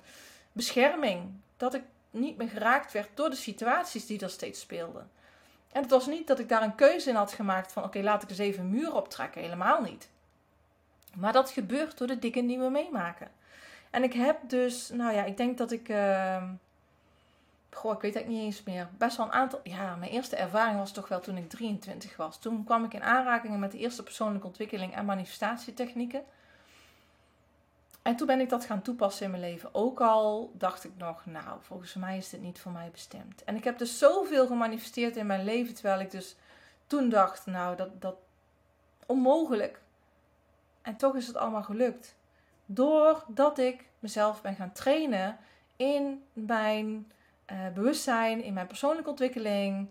bescherming. 0.51 1.31
Dat 1.57 1.73
ik 1.73 1.83
niet 2.11 2.37
meer 2.37 2.49
geraakt 2.49 2.91
werd 2.91 3.09
door 3.13 3.29
de 3.29 3.35
situaties 3.35 4.05
die 4.05 4.19
er 4.19 4.29
steeds 4.29 4.59
speelden. 4.59 5.09
En 5.71 5.81
het 5.81 5.91
was 5.91 6.07
niet 6.07 6.27
dat 6.27 6.39
ik 6.39 6.49
daar 6.49 6.63
een 6.63 6.75
keuze 6.75 7.09
in 7.09 7.15
had 7.15 7.33
gemaakt 7.33 7.71
van 7.71 7.83
oké, 7.83 7.99
laat 7.99 8.23
ik 8.23 8.29
eens 8.29 8.37
even 8.37 8.63
een 8.63 8.69
muur 8.69 8.93
optrekken. 8.93 9.41
Helemaal 9.41 9.81
niet. 9.81 10.09
Maar 11.15 11.33
dat 11.33 11.49
gebeurt 11.49 11.97
door 11.97 12.07
de 12.07 12.19
dingen 12.19 12.47
die 12.47 12.59
we 12.59 12.69
meemaken. 12.69 13.31
En 13.89 14.03
ik 14.03 14.13
heb 14.13 14.37
dus, 14.49 14.89
nou 14.89 15.13
ja, 15.13 15.23
ik 15.23 15.37
denk 15.37 15.57
dat 15.57 15.71
ik. 15.71 15.89
Uh, 15.89 16.43
goh, 17.71 17.93
ik 17.93 18.01
weet 18.01 18.13
het 18.13 18.27
niet 18.27 18.41
eens 18.41 18.63
meer. 18.63 18.89
Best 18.97 19.17
wel 19.17 19.25
een 19.25 19.31
aantal. 19.31 19.59
Ja, 19.63 19.95
mijn 19.95 20.11
eerste 20.11 20.35
ervaring 20.35 20.77
was 20.77 20.91
toch 20.91 21.07
wel 21.07 21.19
toen 21.19 21.37
ik 21.37 21.49
23 21.49 22.15
was. 22.15 22.39
Toen 22.39 22.63
kwam 22.63 22.83
ik 22.83 22.93
in 22.93 23.03
aanraking 23.03 23.59
met 23.59 23.71
de 23.71 23.77
eerste 23.77 24.03
persoonlijke 24.03 24.47
ontwikkeling 24.47 24.95
en 24.95 25.05
manifestatietechnieken. 25.05 26.23
En 28.01 28.15
toen 28.15 28.27
ben 28.27 28.39
ik 28.39 28.49
dat 28.49 28.65
gaan 28.65 28.81
toepassen 28.81 29.25
in 29.25 29.31
mijn 29.31 29.43
leven. 29.43 29.69
Ook 29.73 30.01
al 30.01 30.51
dacht 30.53 30.83
ik 30.83 30.91
nog, 30.97 31.25
nou, 31.25 31.59
volgens 31.61 31.93
mij 31.93 32.17
is 32.17 32.29
dit 32.29 32.41
niet 32.41 32.59
voor 32.59 32.71
mij 32.71 32.89
bestemd. 32.91 33.43
En 33.43 33.55
ik 33.55 33.63
heb 33.63 33.77
dus 33.77 33.97
zoveel 33.97 34.47
gemanifesteerd 34.47 35.15
in 35.15 35.25
mijn 35.25 35.43
leven, 35.43 35.73
terwijl 35.73 35.99
ik 35.99 36.11
dus 36.11 36.35
toen 36.87 37.09
dacht, 37.09 37.45
nou, 37.45 37.75
dat, 37.75 38.01
dat 38.01 38.15
onmogelijk. 39.05 39.81
En 40.85 40.95
toch 40.95 41.15
is 41.15 41.27
het 41.27 41.37
allemaal 41.37 41.63
gelukt. 41.63 42.15
Doordat 42.65 43.57
ik 43.57 43.85
mezelf 43.99 44.41
ben 44.41 44.55
gaan 44.55 44.71
trainen 44.71 45.37
in 45.75 46.23
mijn 46.33 47.11
uh, 47.51 47.57
bewustzijn, 47.73 48.43
in 48.43 48.53
mijn 48.53 48.67
persoonlijke 48.67 49.09
ontwikkeling. 49.09 49.89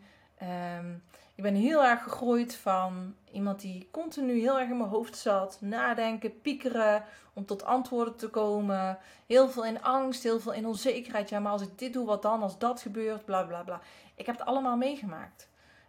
Um, 0.78 1.02
ik 1.34 1.42
ben 1.42 1.54
heel 1.54 1.84
erg 1.84 2.02
gegroeid 2.02 2.54
van 2.56 3.14
iemand 3.32 3.60
die 3.60 3.88
continu 3.90 4.40
heel 4.40 4.60
erg 4.60 4.70
in 4.70 4.76
mijn 4.76 4.88
hoofd 4.88 5.16
zat, 5.16 5.58
nadenken, 5.60 6.40
piekeren, 6.40 7.04
om 7.32 7.46
tot 7.46 7.64
antwoorden 7.64 8.16
te 8.16 8.28
komen. 8.28 8.98
Heel 9.26 9.48
veel 9.48 9.64
in 9.64 9.82
angst, 9.82 10.22
heel 10.22 10.40
veel 10.40 10.52
in 10.52 10.66
onzekerheid. 10.66 11.28
Ja, 11.28 11.38
maar 11.38 11.52
als 11.52 11.62
ik 11.62 11.78
dit 11.78 11.92
doe, 11.92 12.06
wat 12.06 12.22
dan? 12.22 12.42
Als 12.42 12.58
dat 12.58 12.80
gebeurt, 12.80 13.24
bla 13.24 13.42
bla 13.42 13.62
bla. 13.62 13.80
Ik 14.14 14.26
heb 14.26 14.38
het 14.38 14.46
allemaal 14.46 14.76
meegemaakt. 14.76 15.48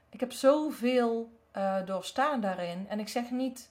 Ik 0.10 0.20
heb 0.20 0.32
zoveel 0.32 1.32
uh, 1.58 1.86
doorstaan 1.86 2.42
daarin. 2.42 2.86
En 2.90 3.00
ik 3.00 3.08
zeg 3.08 3.32
niet 3.32 3.70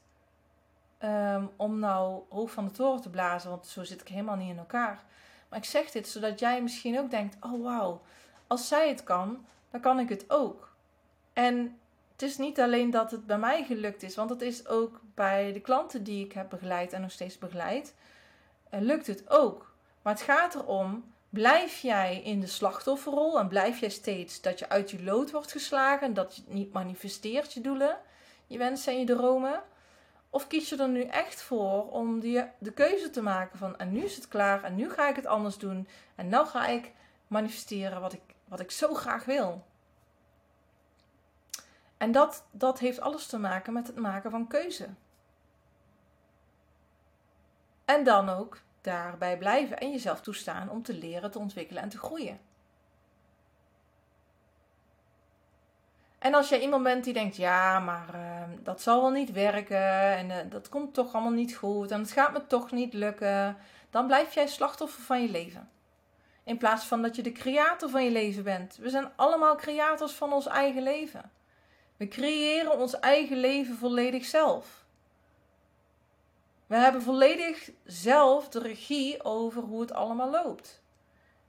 um, 1.04 1.50
om 1.56 1.78
nou 1.78 2.22
hoog 2.28 2.50
van 2.50 2.64
de 2.64 2.70
toren 2.70 3.00
te 3.00 3.10
blazen, 3.10 3.50
want 3.50 3.66
zo 3.66 3.84
zit 3.84 4.00
ik 4.00 4.08
helemaal 4.08 4.36
niet 4.36 4.50
in 4.50 4.58
elkaar. 4.58 5.02
Maar 5.48 5.58
ik 5.58 5.64
zeg 5.64 5.90
dit 5.90 6.08
zodat 6.08 6.38
jij 6.38 6.62
misschien 6.62 6.98
ook 6.98 7.10
denkt: 7.10 7.36
oh 7.40 7.62
wauw, 7.62 8.02
als 8.46 8.68
zij 8.68 8.88
het 8.88 9.04
kan, 9.04 9.46
dan 9.70 9.80
kan 9.80 9.98
ik 9.98 10.08
het 10.08 10.24
ook. 10.28 10.72
En 11.32 11.78
het 12.12 12.22
is 12.22 12.38
niet 12.38 12.60
alleen 12.60 12.90
dat 12.90 13.10
het 13.10 13.26
bij 13.26 13.38
mij 13.38 13.64
gelukt 13.64 14.02
is, 14.02 14.14
want 14.14 14.30
het 14.30 14.42
is 14.42 14.66
ook 14.66 15.00
bij 15.14 15.52
de 15.52 15.60
klanten 15.60 16.04
die 16.04 16.24
ik 16.24 16.32
heb 16.32 16.50
begeleid 16.50 16.92
en 16.92 17.00
nog 17.00 17.10
steeds 17.10 17.38
begeleid, 17.38 17.94
uh, 18.74 18.80
lukt 18.80 19.06
het 19.06 19.30
ook. 19.30 19.72
Maar 20.02 20.12
het 20.12 20.22
gaat 20.22 20.54
erom, 20.54 21.12
blijf 21.30 21.78
jij 21.78 22.22
in 22.22 22.40
de 22.40 22.46
slachtofferrol 22.46 23.38
en 23.38 23.48
blijf 23.48 23.80
jij 23.80 23.88
steeds 23.88 24.40
dat 24.40 24.58
je 24.58 24.68
uit 24.68 24.90
je 24.90 25.02
lood 25.02 25.30
wordt 25.30 25.52
geslagen, 25.52 26.14
dat 26.14 26.36
je 26.36 26.42
niet 26.46 26.72
manifesteert 26.72 27.52
je 27.52 27.60
doelen, 27.60 27.98
je 28.46 28.58
wensen 28.58 28.92
en 28.92 28.98
je 28.98 29.06
dromen? 29.06 29.62
Of 30.34 30.46
kies 30.46 30.68
je 30.68 30.76
er 30.76 30.88
nu 30.88 31.02
echt 31.02 31.42
voor 31.42 31.90
om 31.90 32.20
die, 32.20 32.44
de 32.58 32.72
keuze 32.72 33.10
te 33.10 33.22
maken 33.22 33.58
van 33.58 33.78
en 33.78 33.92
nu 33.92 34.04
is 34.04 34.16
het 34.16 34.28
klaar 34.28 34.62
en 34.62 34.74
nu 34.74 34.90
ga 34.90 35.08
ik 35.08 35.16
het 35.16 35.26
anders 35.26 35.58
doen 35.58 35.88
en 36.14 36.28
nu 36.28 36.36
ga 36.36 36.66
ik 36.66 36.92
manifesteren 37.26 38.00
wat 38.00 38.12
ik, 38.12 38.20
wat 38.44 38.60
ik 38.60 38.70
zo 38.70 38.94
graag 38.94 39.24
wil. 39.24 39.64
En 41.96 42.12
dat, 42.12 42.44
dat 42.50 42.78
heeft 42.78 43.00
alles 43.00 43.26
te 43.26 43.38
maken 43.38 43.72
met 43.72 43.86
het 43.86 43.96
maken 43.96 44.30
van 44.30 44.46
keuze. 44.46 44.88
En 47.84 48.04
dan 48.04 48.28
ook 48.28 48.60
daarbij 48.80 49.38
blijven 49.38 49.78
en 49.78 49.90
jezelf 49.90 50.20
toestaan 50.20 50.70
om 50.70 50.82
te 50.82 50.94
leren, 50.94 51.30
te 51.30 51.38
ontwikkelen 51.38 51.82
en 51.82 51.88
te 51.88 51.98
groeien. 51.98 52.40
En 56.24 56.34
als 56.34 56.48
jij 56.48 56.60
iemand 56.60 56.82
bent 56.82 57.04
die 57.04 57.12
denkt, 57.12 57.36
ja, 57.36 57.78
maar 57.78 58.14
uh, 58.14 58.42
dat 58.62 58.82
zal 58.82 59.00
wel 59.00 59.10
niet 59.10 59.32
werken 59.32 60.16
en 60.16 60.30
uh, 60.30 60.36
dat 60.48 60.68
komt 60.68 60.94
toch 60.94 61.12
allemaal 61.14 61.32
niet 61.32 61.56
goed 61.56 61.90
en 61.90 62.00
het 62.00 62.10
gaat 62.10 62.32
me 62.32 62.46
toch 62.46 62.70
niet 62.70 62.92
lukken, 62.92 63.56
dan 63.90 64.06
blijf 64.06 64.34
jij 64.34 64.46
slachtoffer 64.46 65.02
van 65.02 65.22
je 65.22 65.30
leven. 65.30 65.70
In 66.44 66.58
plaats 66.58 66.84
van 66.84 67.02
dat 67.02 67.16
je 67.16 67.22
de 67.22 67.32
creator 67.32 67.90
van 67.90 68.04
je 68.04 68.10
leven 68.10 68.42
bent. 68.42 68.76
We 68.76 68.90
zijn 68.90 69.10
allemaal 69.16 69.56
creators 69.56 70.12
van 70.12 70.32
ons 70.32 70.46
eigen 70.46 70.82
leven. 70.82 71.30
We 71.96 72.08
creëren 72.08 72.78
ons 72.78 73.00
eigen 73.00 73.36
leven 73.36 73.76
volledig 73.76 74.24
zelf. 74.24 74.84
We 76.66 76.76
hebben 76.76 77.02
volledig 77.02 77.70
zelf 77.84 78.48
de 78.48 78.58
regie 78.58 79.24
over 79.24 79.62
hoe 79.62 79.80
het 79.80 79.92
allemaal 79.92 80.30
loopt. 80.30 80.82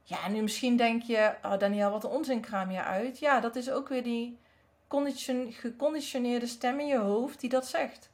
Ja, 0.02 0.28
nu 0.28 0.42
misschien 0.42 0.76
denk 0.76 1.02
je, 1.02 1.34
oh 1.42 1.58
Daniel, 1.58 1.90
wat 1.90 2.04
een 2.04 2.10
onzin 2.10 2.40
kraam 2.40 2.70
je 2.70 2.82
uit. 2.82 3.18
Ja, 3.18 3.40
dat 3.40 3.56
is 3.56 3.70
ook 3.70 3.88
weer 3.88 4.02
die 4.02 4.44
geconditioneerde 5.50 6.46
stem 6.46 6.80
in 6.80 6.86
je 6.86 6.98
hoofd 6.98 7.40
die 7.40 7.50
dat 7.50 7.66
zegt. 7.66 8.10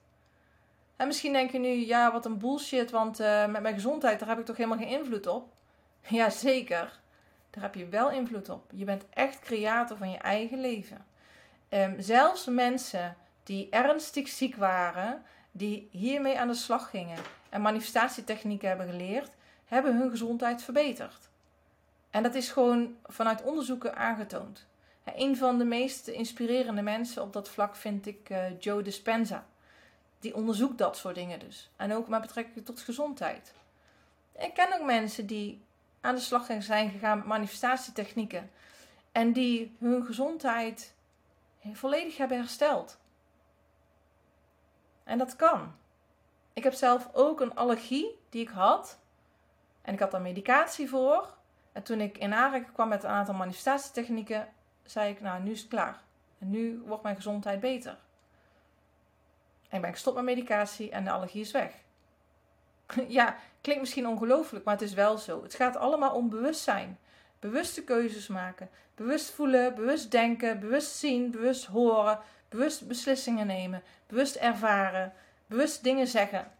En 0.96 1.06
misschien 1.06 1.32
denk 1.32 1.50
je 1.50 1.58
nu, 1.58 1.68
ja, 1.68 2.12
wat 2.12 2.24
een 2.24 2.38
bullshit, 2.38 2.90
want 2.90 3.20
uh, 3.20 3.46
met 3.46 3.62
mijn 3.62 3.74
gezondheid, 3.74 4.18
daar 4.18 4.28
heb 4.28 4.38
ik 4.38 4.44
toch 4.44 4.56
helemaal 4.56 4.78
geen 4.78 4.98
invloed 4.98 5.26
op? 5.26 5.48
Ja, 6.08 6.30
zeker. 6.30 7.00
Daar 7.50 7.62
heb 7.62 7.74
je 7.74 7.88
wel 7.88 8.10
invloed 8.10 8.48
op. 8.48 8.70
Je 8.74 8.84
bent 8.84 9.04
echt 9.10 9.38
creator 9.38 9.96
van 9.96 10.10
je 10.10 10.18
eigen 10.18 10.60
leven. 10.60 11.04
Um, 11.68 12.00
zelfs 12.00 12.46
mensen 12.46 13.16
die 13.42 13.68
ernstig 13.70 14.28
ziek 14.28 14.56
waren, 14.56 15.22
die 15.50 15.88
hiermee 15.90 16.38
aan 16.38 16.48
de 16.48 16.54
slag 16.54 16.90
gingen 16.90 17.18
en 17.48 17.62
manifestatietechnieken 17.62 18.68
hebben 18.68 18.88
geleerd, 18.88 19.30
hebben 19.64 19.96
hun 19.96 20.10
gezondheid 20.10 20.62
verbeterd. 20.62 21.28
En 22.10 22.22
dat 22.22 22.34
is 22.34 22.50
gewoon 22.50 22.96
vanuit 23.06 23.42
onderzoeken 23.42 23.96
aangetoond. 23.96 24.66
Een 25.04 25.36
van 25.36 25.58
de 25.58 25.64
meest 25.64 26.08
inspirerende 26.08 26.82
mensen 26.82 27.22
op 27.22 27.32
dat 27.32 27.48
vlak 27.48 27.76
vind 27.76 28.06
ik 28.06 28.30
uh, 28.30 28.60
Joe 28.60 28.82
Dispenza. 28.82 29.46
Die 30.20 30.34
onderzoekt 30.34 30.78
dat 30.78 30.96
soort 30.96 31.14
dingen 31.14 31.38
dus. 31.38 31.70
En 31.76 31.94
ook 31.94 32.08
met 32.08 32.20
betrekking 32.20 32.64
tot 32.64 32.80
gezondheid. 32.80 33.54
Ik 34.38 34.54
ken 34.54 34.80
ook 34.80 34.86
mensen 34.86 35.26
die 35.26 35.64
aan 36.00 36.14
de 36.14 36.20
slag 36.20 36.46
zijn 36.58 36.90
gegaan 36.90 37.18
met 37.18 37.26
manifestatietechnieken. 37.26 38.50
En 39.12 39.32
die 39.32 39.76
hun 39.78 40.04
gezondheid 40.04 40.94
volledig 41.72 42.16
hebben 42.16 42.36
hersteld. 42.36 42.98
En 45.04 45.18
dat 45.18 45.36
kan. 45.36 45.74
Ik 46.52 46.62
heb 46.62 46.72
zelf 46.72 47.08
ook 47.12 47.40
een 47.40 47.54
allergie 47.54 48.18
die 48.28 48.42
ik 48.42 48.48
had. 48.48 48.98
En 49.82 49.94
ik 49.94 50.00
had 50.00 50.10
daar 50.10 50.20
medicatie 50.20 50.88
voor. 50.88 51.34
En 51.72 51.82
toen 51.82 52.00
ik 52.00 52.18
in 52.18 52.34
aanraking 52.34 52.72
kwam 52.72 52.88
met 52.88 53.04
een 53.04 53.10
aantal 53.10 53.34
manifestatietechnieken, 53.34 54.48
zei 54.84 55.10
ik, 55.10 55.20
nou, 55.20 55.42
nu 55.42 55.50
is 55.50 55.60
het 55.60 55.68
klaar. 55.68 56.00
En 56.38 56.50
nu 56.50 56.82
wordt 56.86 57.02
mijn 57.02 57.16
gezondheid 57.16 57.60
beter. 57.60 57.98
En 59.68 59.76
ik 59.76 59.80
ben 59.80 59.92
gestopt 59.92 60.16
met 60.16 60.24
medicatie 60.24 60.90
en 60.90 61.04
de 61.04 61.10
allergie 61.10 61.40
is 61.40 61.50
weg. 61.50 61.72
ja, 63.08 63.36
klinkt 63.60 63.82
misschien 63.82 64.06
ongelooflijk, 64.06 64.64
maar 64.64 64.74
het 64.74 64.82
is 64.82 64.94
wel 64.94 65.18
zo. 65.18 65.42
Het 65.42 65.54
gaat 65.54 65.76
allemaal 65.76 66.14
om 66.14 66.28
bewustzijn. 66.28 66.98
Bewuste 67.38 67.84
keuzes 67.84 68.26
maken. 68.26 68.70
Bewust 68.94 69.30
voelen, 69.30 69.74
bewust 69.74 70.10
denken, 70.10 70.60
bewust 70.60 70.96
zien, 70.96 71.30
bewust 71.30 71.64
horen, 71.64 72.18
bewust 72.48 72.88
beslissingen 72.88 73.46
nemen, 73.46 73.82
bewust 74.06 74.36
ervaren, 74.36 75.12
bewust 75.46 75.82
dingen 75.82 76.06
zeggen. 76.06 76.52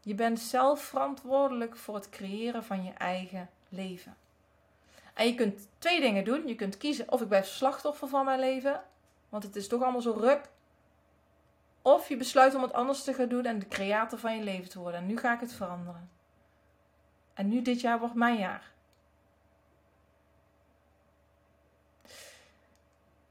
Je 0.00 0.14
bent 0.14 0.40
zelf 0.40 0.80
verantwoordelijk 0.80 1.76
voor 1.76 1.94
het 1.94 2.08
creëren 2.08 2.64
van 2.64 2.84
je 2.84 2.92
eigen 2.92 3.50
leven. 3.68 4.16
En 5.16 5.26
je 5.26 5.34
kunt 5.34 5.68
twee 5.78 6.00
dingen 6.00 6.24
doen. 6.24 6.46
Je 6.46 6.54
kunt 6.54 6.76
kiezen 6.76 7.12
of 7.12 7.20
ik 7.20 7.28
blijf 7.28 7.46
slachtoffer 7.46 8.08
van 8.08 8.24
mijn 8.24 8.40
leven, 8.40 8.82
want 9.28 9.42
het 9.42 9.56
is 9.56 9.68
toch 9.68 9.82
allemaal 9.82 10.00
zo 10.00 10.12
ruk. 10.12 10.48
Of 11.82 12.08
je 12.08 12.16
besluit 12.16 12.54
om 12.54 12.62
het 12.62 12.72
anders 12.72 13.04
te 13.04 13.14
gaan 13.14 13.28
doen 13.28 13.44
en 13.44 13.58
de 13.58 13.68
creator 13.68 14.18
van 14.18 14.36
je 14.36 14.42
leven 14.42 14.68
te 14.68 14.78
worden. 14.78 15.00
En 15.00 15.06
nu 15.06 15.16
ga 15.16 15.34
ik 15.34 15.40
het 15.40 15.52
veranderen. 15.52 16.10
En 17.34 17.48
nu 17.48 17.62
dit 17.62 17.80
jaar 17.80 17.98
wordt 17.98 18.14
mijn 18.14 18.38
jaar. 18.38 18.72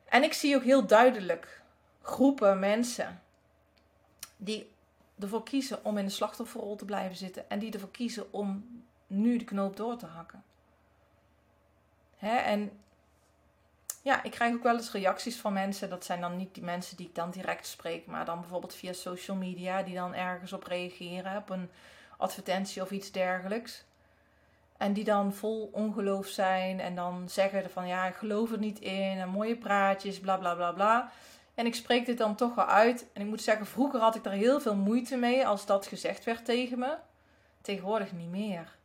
En 0.05 0.23
ik 0.23 0.33
zie 0.33 0.55
ook 0.55 0.63
heel 0.63 0.85
duidelijk 0.85 1.61
groepen 2.01 2.59
mensen 2.59 3.21
die 4.37 4.71
ervoor 5.19 5.43
kiezen 5.43 5.85
om 5.85 5.97
in 5.97 6.05
de 6.05 6.11
slachtofferrol 6.11 6.75
te 6.75 6.85
blijven 6.85 7.15
zitten 7.15 7.49
en 7.49 7.59
die 7.59 7.71
ervoor 7.71 7.91
kiezen 7.91 8.33
om 8.33 8.83
nu 9.07 9.37
de 9.37 9.45
knoop 9.45 9.77
door 9.77 9.97
te 9.97 10.05
hakken. 10.05 10.43
Hè? 12.25 12.35
En 12.35 12.71
ja, 14.01 14.23
ik 14.23 14.31
krijg 14.31 14.53
ook 14.53 14.63
wel 14.63 14.75
eens 14.75 14.91
reacties 14.91 15.39
van 15.39 15.53
mensen. 15.53 15.89
Dat 15.89 16.05
zijn 16.05 16.21
dan 16.21 16.37
niet 16.37 16.53
die 16.53 16.63
mensen 16.63 16.97
die 16.97 17.07
ik 17.07 17.15
dan 17.15 17.31
direct 17.31 17.67
spreek, 17.67 18.05
maar 18.05 18.25
dan 18.25 18.39
bijvoorbeeld 18.39 18.75
via 18.75 18.93
social 18.93 19.37
media, 19.37 19.83
die 19.83 19.95
dan 19.95 20.13
ergens 20.13 20.53
op 20.53 20.63
reageren, 20.63 21.37
op 21.37 21.49
een 21.49 21.69
advertentie 22.17 22.81
of 22.81 22.91
iets 22.91 23.11
dergelijks. 23.11 23.83
En 24.77 24.93
die 24.93 25.03
dan 25.03 25.33
vol 25.33 25.69
ongeloof 25.71 26.27
zijn 26.27 26.79
en 26.79 26.95
dan 26.95 27.29
zeggen 27.29 27.69
van 27.69 27.87
ja, 27.87 28.05
ik 28.05 28.15
geloof 28.15 28.51
er 28.51 28.57
niet 28.57 28.79
in 28.79 29.17
en 29.17 29.29
mooie 29.29 29.55
praatjes, 29.55 30.19
bla 30.19 30.37
bla 30.37 30.55
bla 30.55 30.71
bla. 30.71 31.11
En 31.55 31.65
ik 31.65 31.75
spreek 31.75 32.05
dit 32.05 32.17
dan 32.17 32.35
toch 32.35 32.55
wel 32.55 32.65
uit. 32.65 33.05
En 33.13 33.21
ik 33.21 33.27
moet 33.27 33.41
zeggen, 33.41 33.65
vroeger 33.65 33.99
had 33.99 34.15
ik 34.15 34.23
daar 34.23 34.33
heel 34.33 34.59
veel 34.59 34.75
moeite 34.75 35.15
mee 35.15 35.47
als 35.47 35.65
dat 35.65 35.87
gezegd 35.87 36.23
werd 36.23 36.45
tegen 36.45 36.79
me. 36.79 36.95
Tegenwoordig 37.61 38.11
niet 38.11 38.29
meer. 38.29 38.75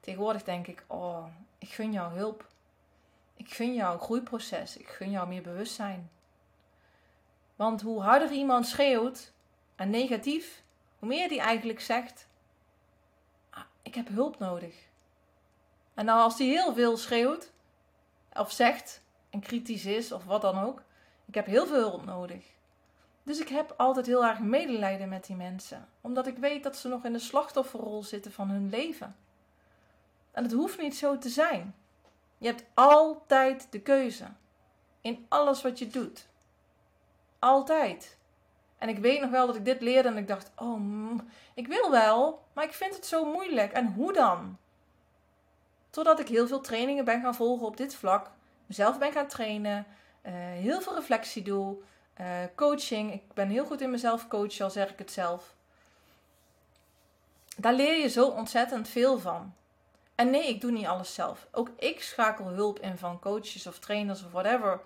Tegenwoordig 0.00 0.42
denk 0.42 0.66
ik, 0.66 0.84
oh, 0.86 1.24
ik 1.58 1.68
gun 1.68 1.92
jou 1.92 2.12
hulp. 2.12 2.52
Ik 3.44 3.54
gun 3.54 3.74
jou 3.74 3.94
een 3.94 4.00
groeiproces. 4.00 4.76
Ik 4.76 4.88
gun 4.88 5.10
jou 5.10 5.28
meer 5.28 5.42
bewustzijn. 5.42 6.10
Want 7.56 7.82
hoe 7.82 8.02
harder 8.02 8.30
iemand 8.30 8.66
schreeuwt 8.66 9.32
en 9.74 9.90
negatief, 9.90 10.62
hoe 10.98 11.08
meer 11.08 11.28
die 11.28 11.40
eigenlijk 11.40 11.80
zegt: 11.80 12.28
ah, 13.50 13.62
Ik 13.82 13.94
heb 13.94 14.08
hulp 14.08 14.38
nodig. 14.38 14.74
En 15.94 16.04
nou, 16.04 16.20
als 16.20 16.36
die 16.36 16.50
heel 16.50 16.74
veel 16.74 16.96
schreeuwt 16.96 17.52
of 18.32 18.52
zegt 18.52 19.02
en 19.30 19.40
kritisch 19.40 19.84
is 19.84 20.12
of 20.12 20.24
wat 20.24 20.42
dan 20.42 20.58
ook, 20.58 20.82
ik 21.24 21.34
heb 21.34 21.46
heel 21.46 21.66
veel 21.66 21.90
hulp 21.90 22.04
nodig. 22.04 22.44
Dus 23.22 23.40
ik 23.40 23.48
heb 23.48 23.74
altijd 23.76 24.06
heel 24.06 24.24
erg 24.24 24.38
medelijden 24.38 25.08
met 25.08 25.26
die 25.26 25.36
mensen, 25.36 25.88
omdat 26.00 26.26
ik 26.26 26.36
weet 26.36 26.62
dat 26.62 26.76
ze 26.76 26.88
nog 26.88 27.04
in 27.04 27.12
de 27.12 27.18
slachtofferrol 27.18 28.02
zitten 28.02 28.32
van 28.32 28.50
hun 28.50 28.70
leven. 28.70 29.16
En 30.32 30.42
het 30.42 30.52
hoeft 30.52 30.78
niet 30.78 30.96
zo 30.96 31.18
te 31.18 31.28
zijn. 31.28 31.74
Je 32.38 32.46
hebt 32.46 32.64
altijd 32.74 33.66
de 33.70 33.80
keuze 33.80 34.24
in 35.00 35.26
alles 35.28 35.62
wat 35.62 35.78
je 35.78 35.86
doet. 35.86 36.26
Altijd. 37.38 38.16
En 38.78 38.88
ik 38.88 38.98
weet 38.98 39.20
nog 39.20 39.30
wel 39.30 39.46
dat 39.46 39.56
ik 39.56 39.64
dit 39.64 39.80
leerde 39.80 40.08
en 40.08 40.16
ik 40.16 40.28
dacht: 40.28 40.50
Oh, 40.56 41.20
ik 41.54 41.66
wil 41.66 41.90
wel, 41.90 42.42
maar 42.52 42.64
ik 42.64 42.72
vind 42.72 42.94
het 42.94 43.06
zo 43.06 43.24
moeilijk. 43.24 43.72
En 43.72 43.92
hoe 43.92 44.12
dan? 44.12 44.58
Totdat 45.90 46.20
ik 46.20 46.28
heel 46.28 46.46
veel 46.46 46.60
trainingen 46.60 47.04
ben 47.04 47.20
gaan 47.20 47.34
volgen 47.34 47.66
op 47.66 47.76
dit 47.76 47.94
vlak, 47.94 48.30
mezelf 48.66 48.98
ben 48.98 49.12
gaan 49.12 49.26
trainen, 49.26 49.86
uh, 50.26 50.32
heel 50.34 50.80
veel 50.80 50.94
reflectie 50.94 51.42
doe, 51.42 51.76
uh, 52.20 52.26
coaching. 52.54 53.12
Ik 53.12 53.32
ben 53.34 53.48
heel 53.48 53.64
goed 53.64 53.80
in 53.80 53.90
mezelf 53.90 54.28
coachen, 54.28 54.64
al 54.64 54.70
zeg 54.70 54.90
ik 54.90 54.98
het 54.98 55.12
zelf. 55.12 55.54
Daar 57.56 57.74
leer 57.74 58.00
je 58.00 58.08
zo 58.08 58.26
ontzettend 58.26 58.88
veel 58.88 59.18
van. 59.18 59.54
En 60.14 60.30
nee, 60.30 60.48
ik 60.48 60.60
doe 60.60 60.70
niet 60.70 60.86
alles 60.86 61.14
zelf. 61.14 61.46
Ook 61.50 61.70
ik 61.78 62.02
schakel 62.02 62.46
hulp 62.46 62.78
in 62.78 62.98
van 62.98 63.20
coaches 63.20 63.66
of 63.66 63.78
trainers 63.78 64.24
of 64.24 64.32
whatever. 64.32 64.80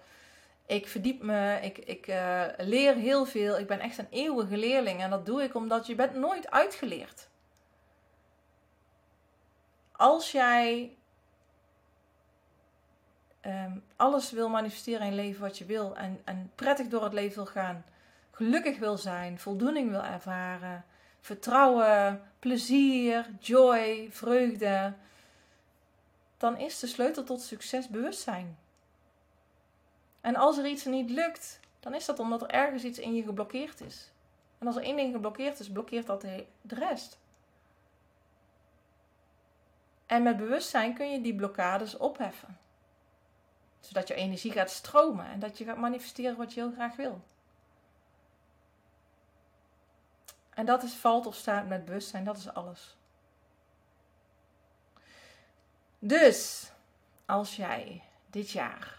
Ik 0.66 0.88
verdiep 0.88 1.22
me, 1.22 1.58
ik, 1.62 1.78
ik 1.78 2.06
uh, 2.06 2.44
leer 2.56 2.94
heel 2.94 3.24
veel. 3.24 3.58
Ik 3.58 3.66
ben 3.66 3.80
echt 3.80 3.98
een 3.98 4.08
eeuwige 4.10 4.56
leerling. 4.56 5.02
En 5.02 5.10
dat 5.10 5.26
doe 5.26 5.42
ik 5.42 5.54
omdat 5.54 5.86
je 5.86 5.94
bent 5.94 6.14
nooit 6.14 6.50
uitgeleerd. 6.50 7.28
Als 9.92 10.32
jij 10.32 10.96
um, 13.46 13.84
alles 13.96 14.30
wil 14.30 14.48
manifesteren 14.48 15.06
in 15.06 15.14
leven 15.14 15.40
wat 15.40 15.58
je 15.58 15.64
wil. 15.64 15.96
En, 15.96 16.20
en 16.24 16.50
prettig 16.54 16.88
door 16.88 17.02
het 17.02 17.12
leven 17.12 17.34
wil 17.34 17.52
gaan. 17.52 17.84
Gelukkig 18.30 18.78
wil 18.78 18.96
zijn. 18.96 19.38
Voldoening 19.38 19.90
wil 19.90 20.04
ervaren. 20.04 20.84
Vertrouwen, 21.20 22.22
plezier, 22.38 23.26
joy, 23.40 24.08
vreugde. 24.10 24.92
Dan 26.38 26.56
is 26.56 26.78
de 26.78 26.86
sleutel 26.86 27.24
tot 27.24 27.42
succes 27.42 27.88
bewustzijn. 27.88 28.58
En 30.20 30.36
als 30.36 30.58
er 30.58 30.66
iets 30.66 30.84
niet 30.84 31.10
lukt, 31.10 31.60
dan 31.80 31.94
is 31.94 32.04
dat 32.04 32.18
omdat 32.18 32.42
er 32.42 32.50
ergens 32.50 32.84
iets 32.84 32.98
in 32.98 33.14
je 33.14 33.22
geblokkeerd 33.22 33.80
is. 33.80 34.12
En 34.58 34.66
als 34.66 34.76
er 34.76 34.82
één 34.82 34.96
ding 34.96 35.12
geblokkeerd 35.12 35.60
is, 35.60 35.70
blokkeert 35.70 36.06
dat 36.06 36.20
de 36.20 36.74
rest. 36.74 37.18
En 40.06 40.22
met 40.22 40.36
bewustzijn 40.36 40.94
kun 40.94 41.10
je 41.10 41.20
die 41.20 41.34
blokkades 41.34 41.96
opheffen. 41.96 42.58
Zodat 43.80 44.08
je 44.08 44.14
energie 44.14 44.52
gaat 44.52 44.70
stromen 44.70 45.26
en 45.26 45.38
dat 45.38 45.58
je 45.58 45.64
gaat 45.64 45.76
manifesteren 45.76 46.36
wat 46.36 46.54
je 46.54 46.60
heel 46.60 46.72
graag 46.72 46.96
wil. 46.96 47.20
En 50.50 50.66
dat 50.66 50.82
is 50.82 50.94
valt 50.94 51.26
of 51.26 51.34
staat 51.34 51.68
met 51.68 51.84
bewustzijn, 51.84 52.24
dat 52.24 52.36
is 52.36 52.52
alles. 52.52 52.97
Dus, 55.98 56.70
als 57.26 57.56
jij 57.56 58.02
dit 58.30 58.50
jaar 58.50 58.98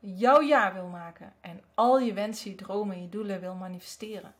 jouw 0.00 0.42
jaar 0.42 0.74
wil 0.74 0.86
maken 0.86 1.32
en 1.40 1.62
al 1.74 1.98
je 1.98 2.12
wensen, 2.12 2.50
je 2.50 2.56
dromen 2.56 2.96
en 2.96 3.02
je 3.02 3.08
doelen 3.08 3.40
wil 3.40 3.54
manifesteren, 3.54 4.34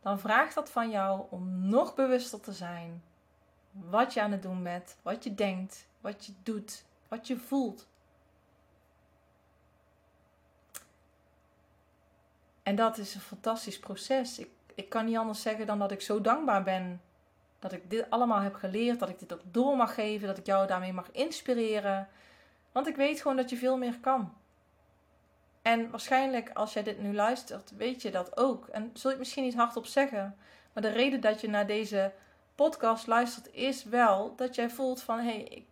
dan 0.00 0.20
vraagt 0.20 0.54
dat 0.54 0.70
van 0.70 0.90
jou 0.90 1.26
om 1.30 1.68
nog 1.68 1.94
bewuster 1.94 2.40
te 2.40 2.52
zijn 2.52 3.02
wat 3.70 4.14
je 4.14 4.22
aan 4.22 4.32
het 4.32 4.42
doen 4.42 4.62
bent, 4.62 4.96
wat 5.02 5.24
je 5.24 5.34
denkt, 5.34 5.86
wat 6.00 6.26
je 6.26 6.32
doet, 6.42 6.84
wat 7.08 7.26
je 7.26 7.36
voelt. 7.36 7.86
En 12.62 12.76
dat 12.76 12.98
is 12.98 13.14
een 13.14 13.20
fantastisch 13.20 13.78
proces. 13.78 14.38
Ik, 14.38 14.50
ik 14.74 14.88
kan 14.88 15.04
niet 15.04 15.16
anders 15.16 15.42
zeggen 15.42 15.66
dan 15.66 15.78
dat 15.78 15.90
ik 15.90 16.00
zo 16.00 16.20
dankbaar 16.20 16.62
ben 16.62 17.00
dat 17.58 17.72
ik 17.72 17.90
dit 17.90 18.10
allemaal 18.10 18.40
heb 18.40 18.54
geleerd, 18.54 18.98
dat 18.98 19.08
ik 19.08 19.18
dit 19.18 19.32
ook 19.32 19.42
door 19.44 19.76
mag 19.76 19.94
geven, 19.94 20.28
dat 20.28 20.38
ik 20.38 20.46
jou 20.46 20.66
daarmee 20.66 20.92
mag 20.92 21.10
inspireren. 21.10 22.08
Want 22.72 22.86
ik 22.86 22.96
weet 22.96 23.20
gewoon 23.20 23.36
dat 23.36 23.50
je 23.50 23.56
veel 23.56 23.76
meer 23.76 23.98
kan. 24.00 24.32
En 25.62 25.90
waarschijnlijk 25.90 26.50
als 26.54 26.72
jij 26.72 26.82
dit 26.82 26.98
nu 26.98 27.14
luistert, 27.14 27.76
weet 27.76 28.02
je 28.02 28.10
dat 28.10 28.36
ook. 28.36 28.66
En 28.66 28.90
zul 28.94 29.10
je 29.10 29.16
misschien 29.16 29.44
niet 29.44 29.54
hardop 29.54 29.86
zeggen. 29.86 30.36
Maar 30.72 30.82
de 30.82 30.88
reden 30.88 31.20
dat 31.20 31.40
je 31.40 31.48
naar 31.48 31.66
deze 31.66 32.12
podcast 32.54 33.06
luistert 33.06 33.52
is 33.52 33.84
wel 33.84 34.36
dat 34.36 34.54
jij 34.54 34.70
voelt 34.70 35.02
van 35.02 35.18
hé, 35.18 35.24
hey, 35.24 35.66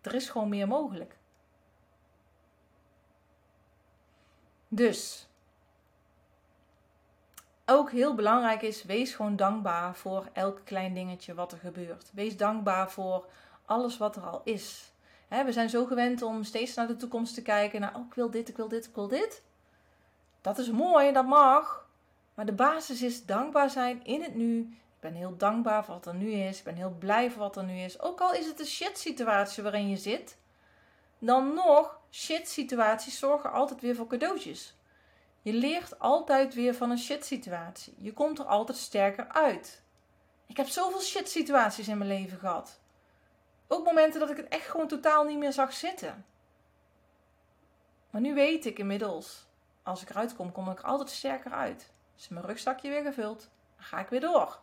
er 0.00 0.14
is 0.14 0.28
gewoon 0.28 0.48
meer 0.48 0.68
mogelijk. 0.68 1.16
Dus 4.68 5.28
ook 7.66 7.90
heel 7.90 8.14
belangrijk 8.14 8.62
is, 8.62 8.84
wees 8.84 9.14
gewoon 9.14 9.36
dankbaar 9.36 9.94
voor 9.94 10.28
elk 10.32 10.60
klein 10.64 10.94
dingetje 10.94 11.34
wat 11.34 11.52
er 11.52 11.58
gebeurt. 11.58 12.10
Wees 12.12 12.36
dankbaar 12.36 12.90
voor 12.90 13.26
alles 13.64 13.96
wat 13.96 14.16
er 14.16 14.22
al 14.22 14.40
is 14.44 14.94
we 15.28 15.52
zijn 15.52 15.70
zo 15.70 15.84
gewend 15.84 16.22
om 16.22 16.44
steeds 16.44 16.74
naar 16.74 16.86
de 16.86 16.96
toekomst 16.96 17.34
te 17.34 17.42
kijken. 17.42 17.94
Oh, 17.94 18.06
ik 18.08 18.14
wil 18.14 18.30
dit, 18.30 18.48
ik 18.48 18.56
wil 18.56 18.68
dit, 18.68 18.86
ik 18.86 18.94
wil 18.94 19.08
dit. 19.08 19.42
Dat 20.40 20.58
is 20.58 20.70
mooi, 20.70 21.12
dat 21.12 21.26
mag. 21.26 21.88
Maar 22.34 22.46
de 22.46 22.52
basis 22.52 23.02
is 23.02 23.24
dankbaar 23.24 23.70
zijn 23.70 24.04
in 24.04 24.22
het 24.22 24.34
nu. 24.34 24.58
Ik 24.60 25.00
ben 25.00 25.14
heel 25.14 25.36
dankbaar 25.36 25.84
voor 25.84 25.94
wat 25.94 26.06
er 26.06 26.14
nu 26.14 26.30
is. 26.30 26.58
Ik 26.58 26.64
ben 26.64 26.74
heel 26.74 26.96
blij 26.98 27.30
voor 27.30 27.42
wat 27.42 27.56
er 27.56 27.64
nu 27.64 27.78
is. 27.78 28.00
Ook 28.00 28.20
al 28.20 28.34
is 28.34 28.46
het 28.46 28.60
een 28.60 28.66
shit 28.66 28.98
situatie 28.98 29.62
waarin 29.62 29.88
je 29.88 29.96
zit. 29.96 30.36
Dan 31.18 31.54
nog, 31.54 31.98
shit 32.10 32.48
situaties 32.48 33.18
zorgen 33.18 33.52
altijd 33.52 33.80
weer 33.80 33.94
voor 33.94 34.06
cadeautjes. 34.06 34.75
Je 35.46 35.52
leert 35.52 35.98
altijd 35.98 36.54
weer 36.54 36.74
van 36.74 36.90
een 36.90 36.98
shit 36.98 37.24
situatie. 37.24 37.94
Je 37.98 38.12
komt 38.12 38.38
er 38.38 38.44
altijd 38.44 38.78
sterker 38.78 39.28
uit. 39.28 39.82
Ik 40.46 40.56
heb 40.56 40.66
zoveel 40.66 41.00
shit 41.00 41.28
situaties 41.28 41.88
in 41.88 41.98
mijn 41.98 42.10
leven 42.10 42.38
gehad. 42.38 42.80
Ook 43.66 43.84
momenten 43.84 44.20
dat 44.20 44.30
ik 44.30 44.36
het 44.36 44.48
echt 44.48 44.66
gewoon 44.68 44.88
totaal 44.88 45.24
niet 45.24 45.38
meer 45.38 45.52
zag 45.52 45.72
zitten. 45.72 46.24
Maar 48.10 48.20
nu 48.20 48.34
weet 48.34 48.66
ik 48.66 48.78
inmiddels, 48.78 49.46
als 49.82 50.02
ik 50.02 50.10
eruit 50.10 50.34
kom, 50.34 50.52
kom 50.52 50.70
ik 50.70 50.78
er 50.78 50.84
altijd 50.84 51.10
sterker 51.10 51.52
uit. 51.52 51.92
Is 52.16 52.28
mijn 52.28 52.46
rugzakje 52.46 52.88
weer 52.88 53.02
gevuld, 53.02 53.48
dan 53.76 53.84
ga 53.84 53.98
ik 53.98 54.08
weer 54.08 54.20
door. 54.20 54.58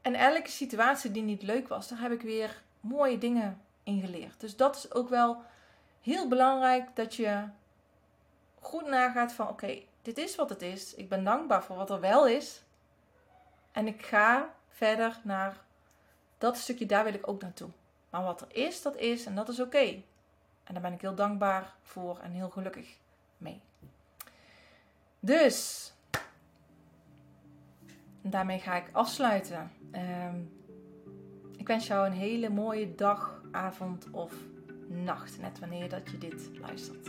En 0.00 0.14
elke 0.14 0.50
situatie 0.50 1.10
die 1.10 1.22
niet 1.22 1.42
leuk 1.42 1.68
was, 1.68 1.88
daar 1.88 2.00
heb 2.00 2.12
ik 2.12 2.22
weer 2.22 2.62
mooie 2.80 3.18
dingen 3.18 3.62
in 3.82 4.00
geleerd. 4.00 4.40
Dus 4.40 4.56
dat 4.56 4.76
is 4.76 4.92
ook 4.92 5.08
wel 5.08 5.42
heel 6.00 6.28
belangrijk 6.28 6.96
dat 6.96 7.14
je 7.14 7.58
goed 8.60 8.86
nagaat 8.86 9.32
van 9.32 9.48
oké, 9.48 9.82
dit 10.02 10.18
is 10.18 10.36
wat 10.36 10.48
het 10.48 10.62
is. 10.62 10.94
Ik 10.94 11.08
ben 11.08 11.24
dankbaar 11.24 11.64
voor 11.64 11.76
wat 11.76 11.90
er 11.90 12.00
wel 12.00 12.26
is. 12.26 12.62
En 13.72 13.86
ik 13.86 14.02
ga 14.02 14.54
verder 14.68 15.20
naar 15.22 15.56
dat 16.38 16.56
stukje, 16.56 16.86
daar 16.86 17.04
wil 17.04 17.14
ik 17.14 17.28
ook 17.28 17.42
naartoe. 17.42 17.70
Maar 18.10 18.22
wat 18.22 18.40
er 18.40 18.56
is, 18.56 18.82
dat 18.82 18.96
is 18.96 19.26
en 19.26 19.34
dat 19.34 19.48
is 19.48 19.60
oké. 19.60 20.02
En 20.64 20.72
daar 20.74 20.82
ben 20.82 20.92
ik 20.92 21.00
heel 21.00 21.14
dankbaar 21.14 21.74
voor 21.82 22.18
en 22.18 22.30
heel 22.30 22.50
gelukkig 22.50 22.96
mee. 23.38 23.60
Dus, 25.20 25.92
daarmee 28.20 28.58
ga 28.58 28.76
ik 28.76 28.88
afsluiten. 28.92 29.72
Ehm, 29.90 30.40
ik 31.56 31.66
wens 31.66 31.86
jou 31.86 32.06
een 32.06 32.12
hele 32.12 32.48
mooie 32.48 32.94
dag, 32.94 33.42
avond 33.50 34.10
of 34.10 34.32
nacht, 34.86 35.40
net 35.40 35.58
wanneer 35.58 35.88
dat 35.88 36.10
je 36.10 36.18
dit 36.18 36.50
luistert. 36.58 37.08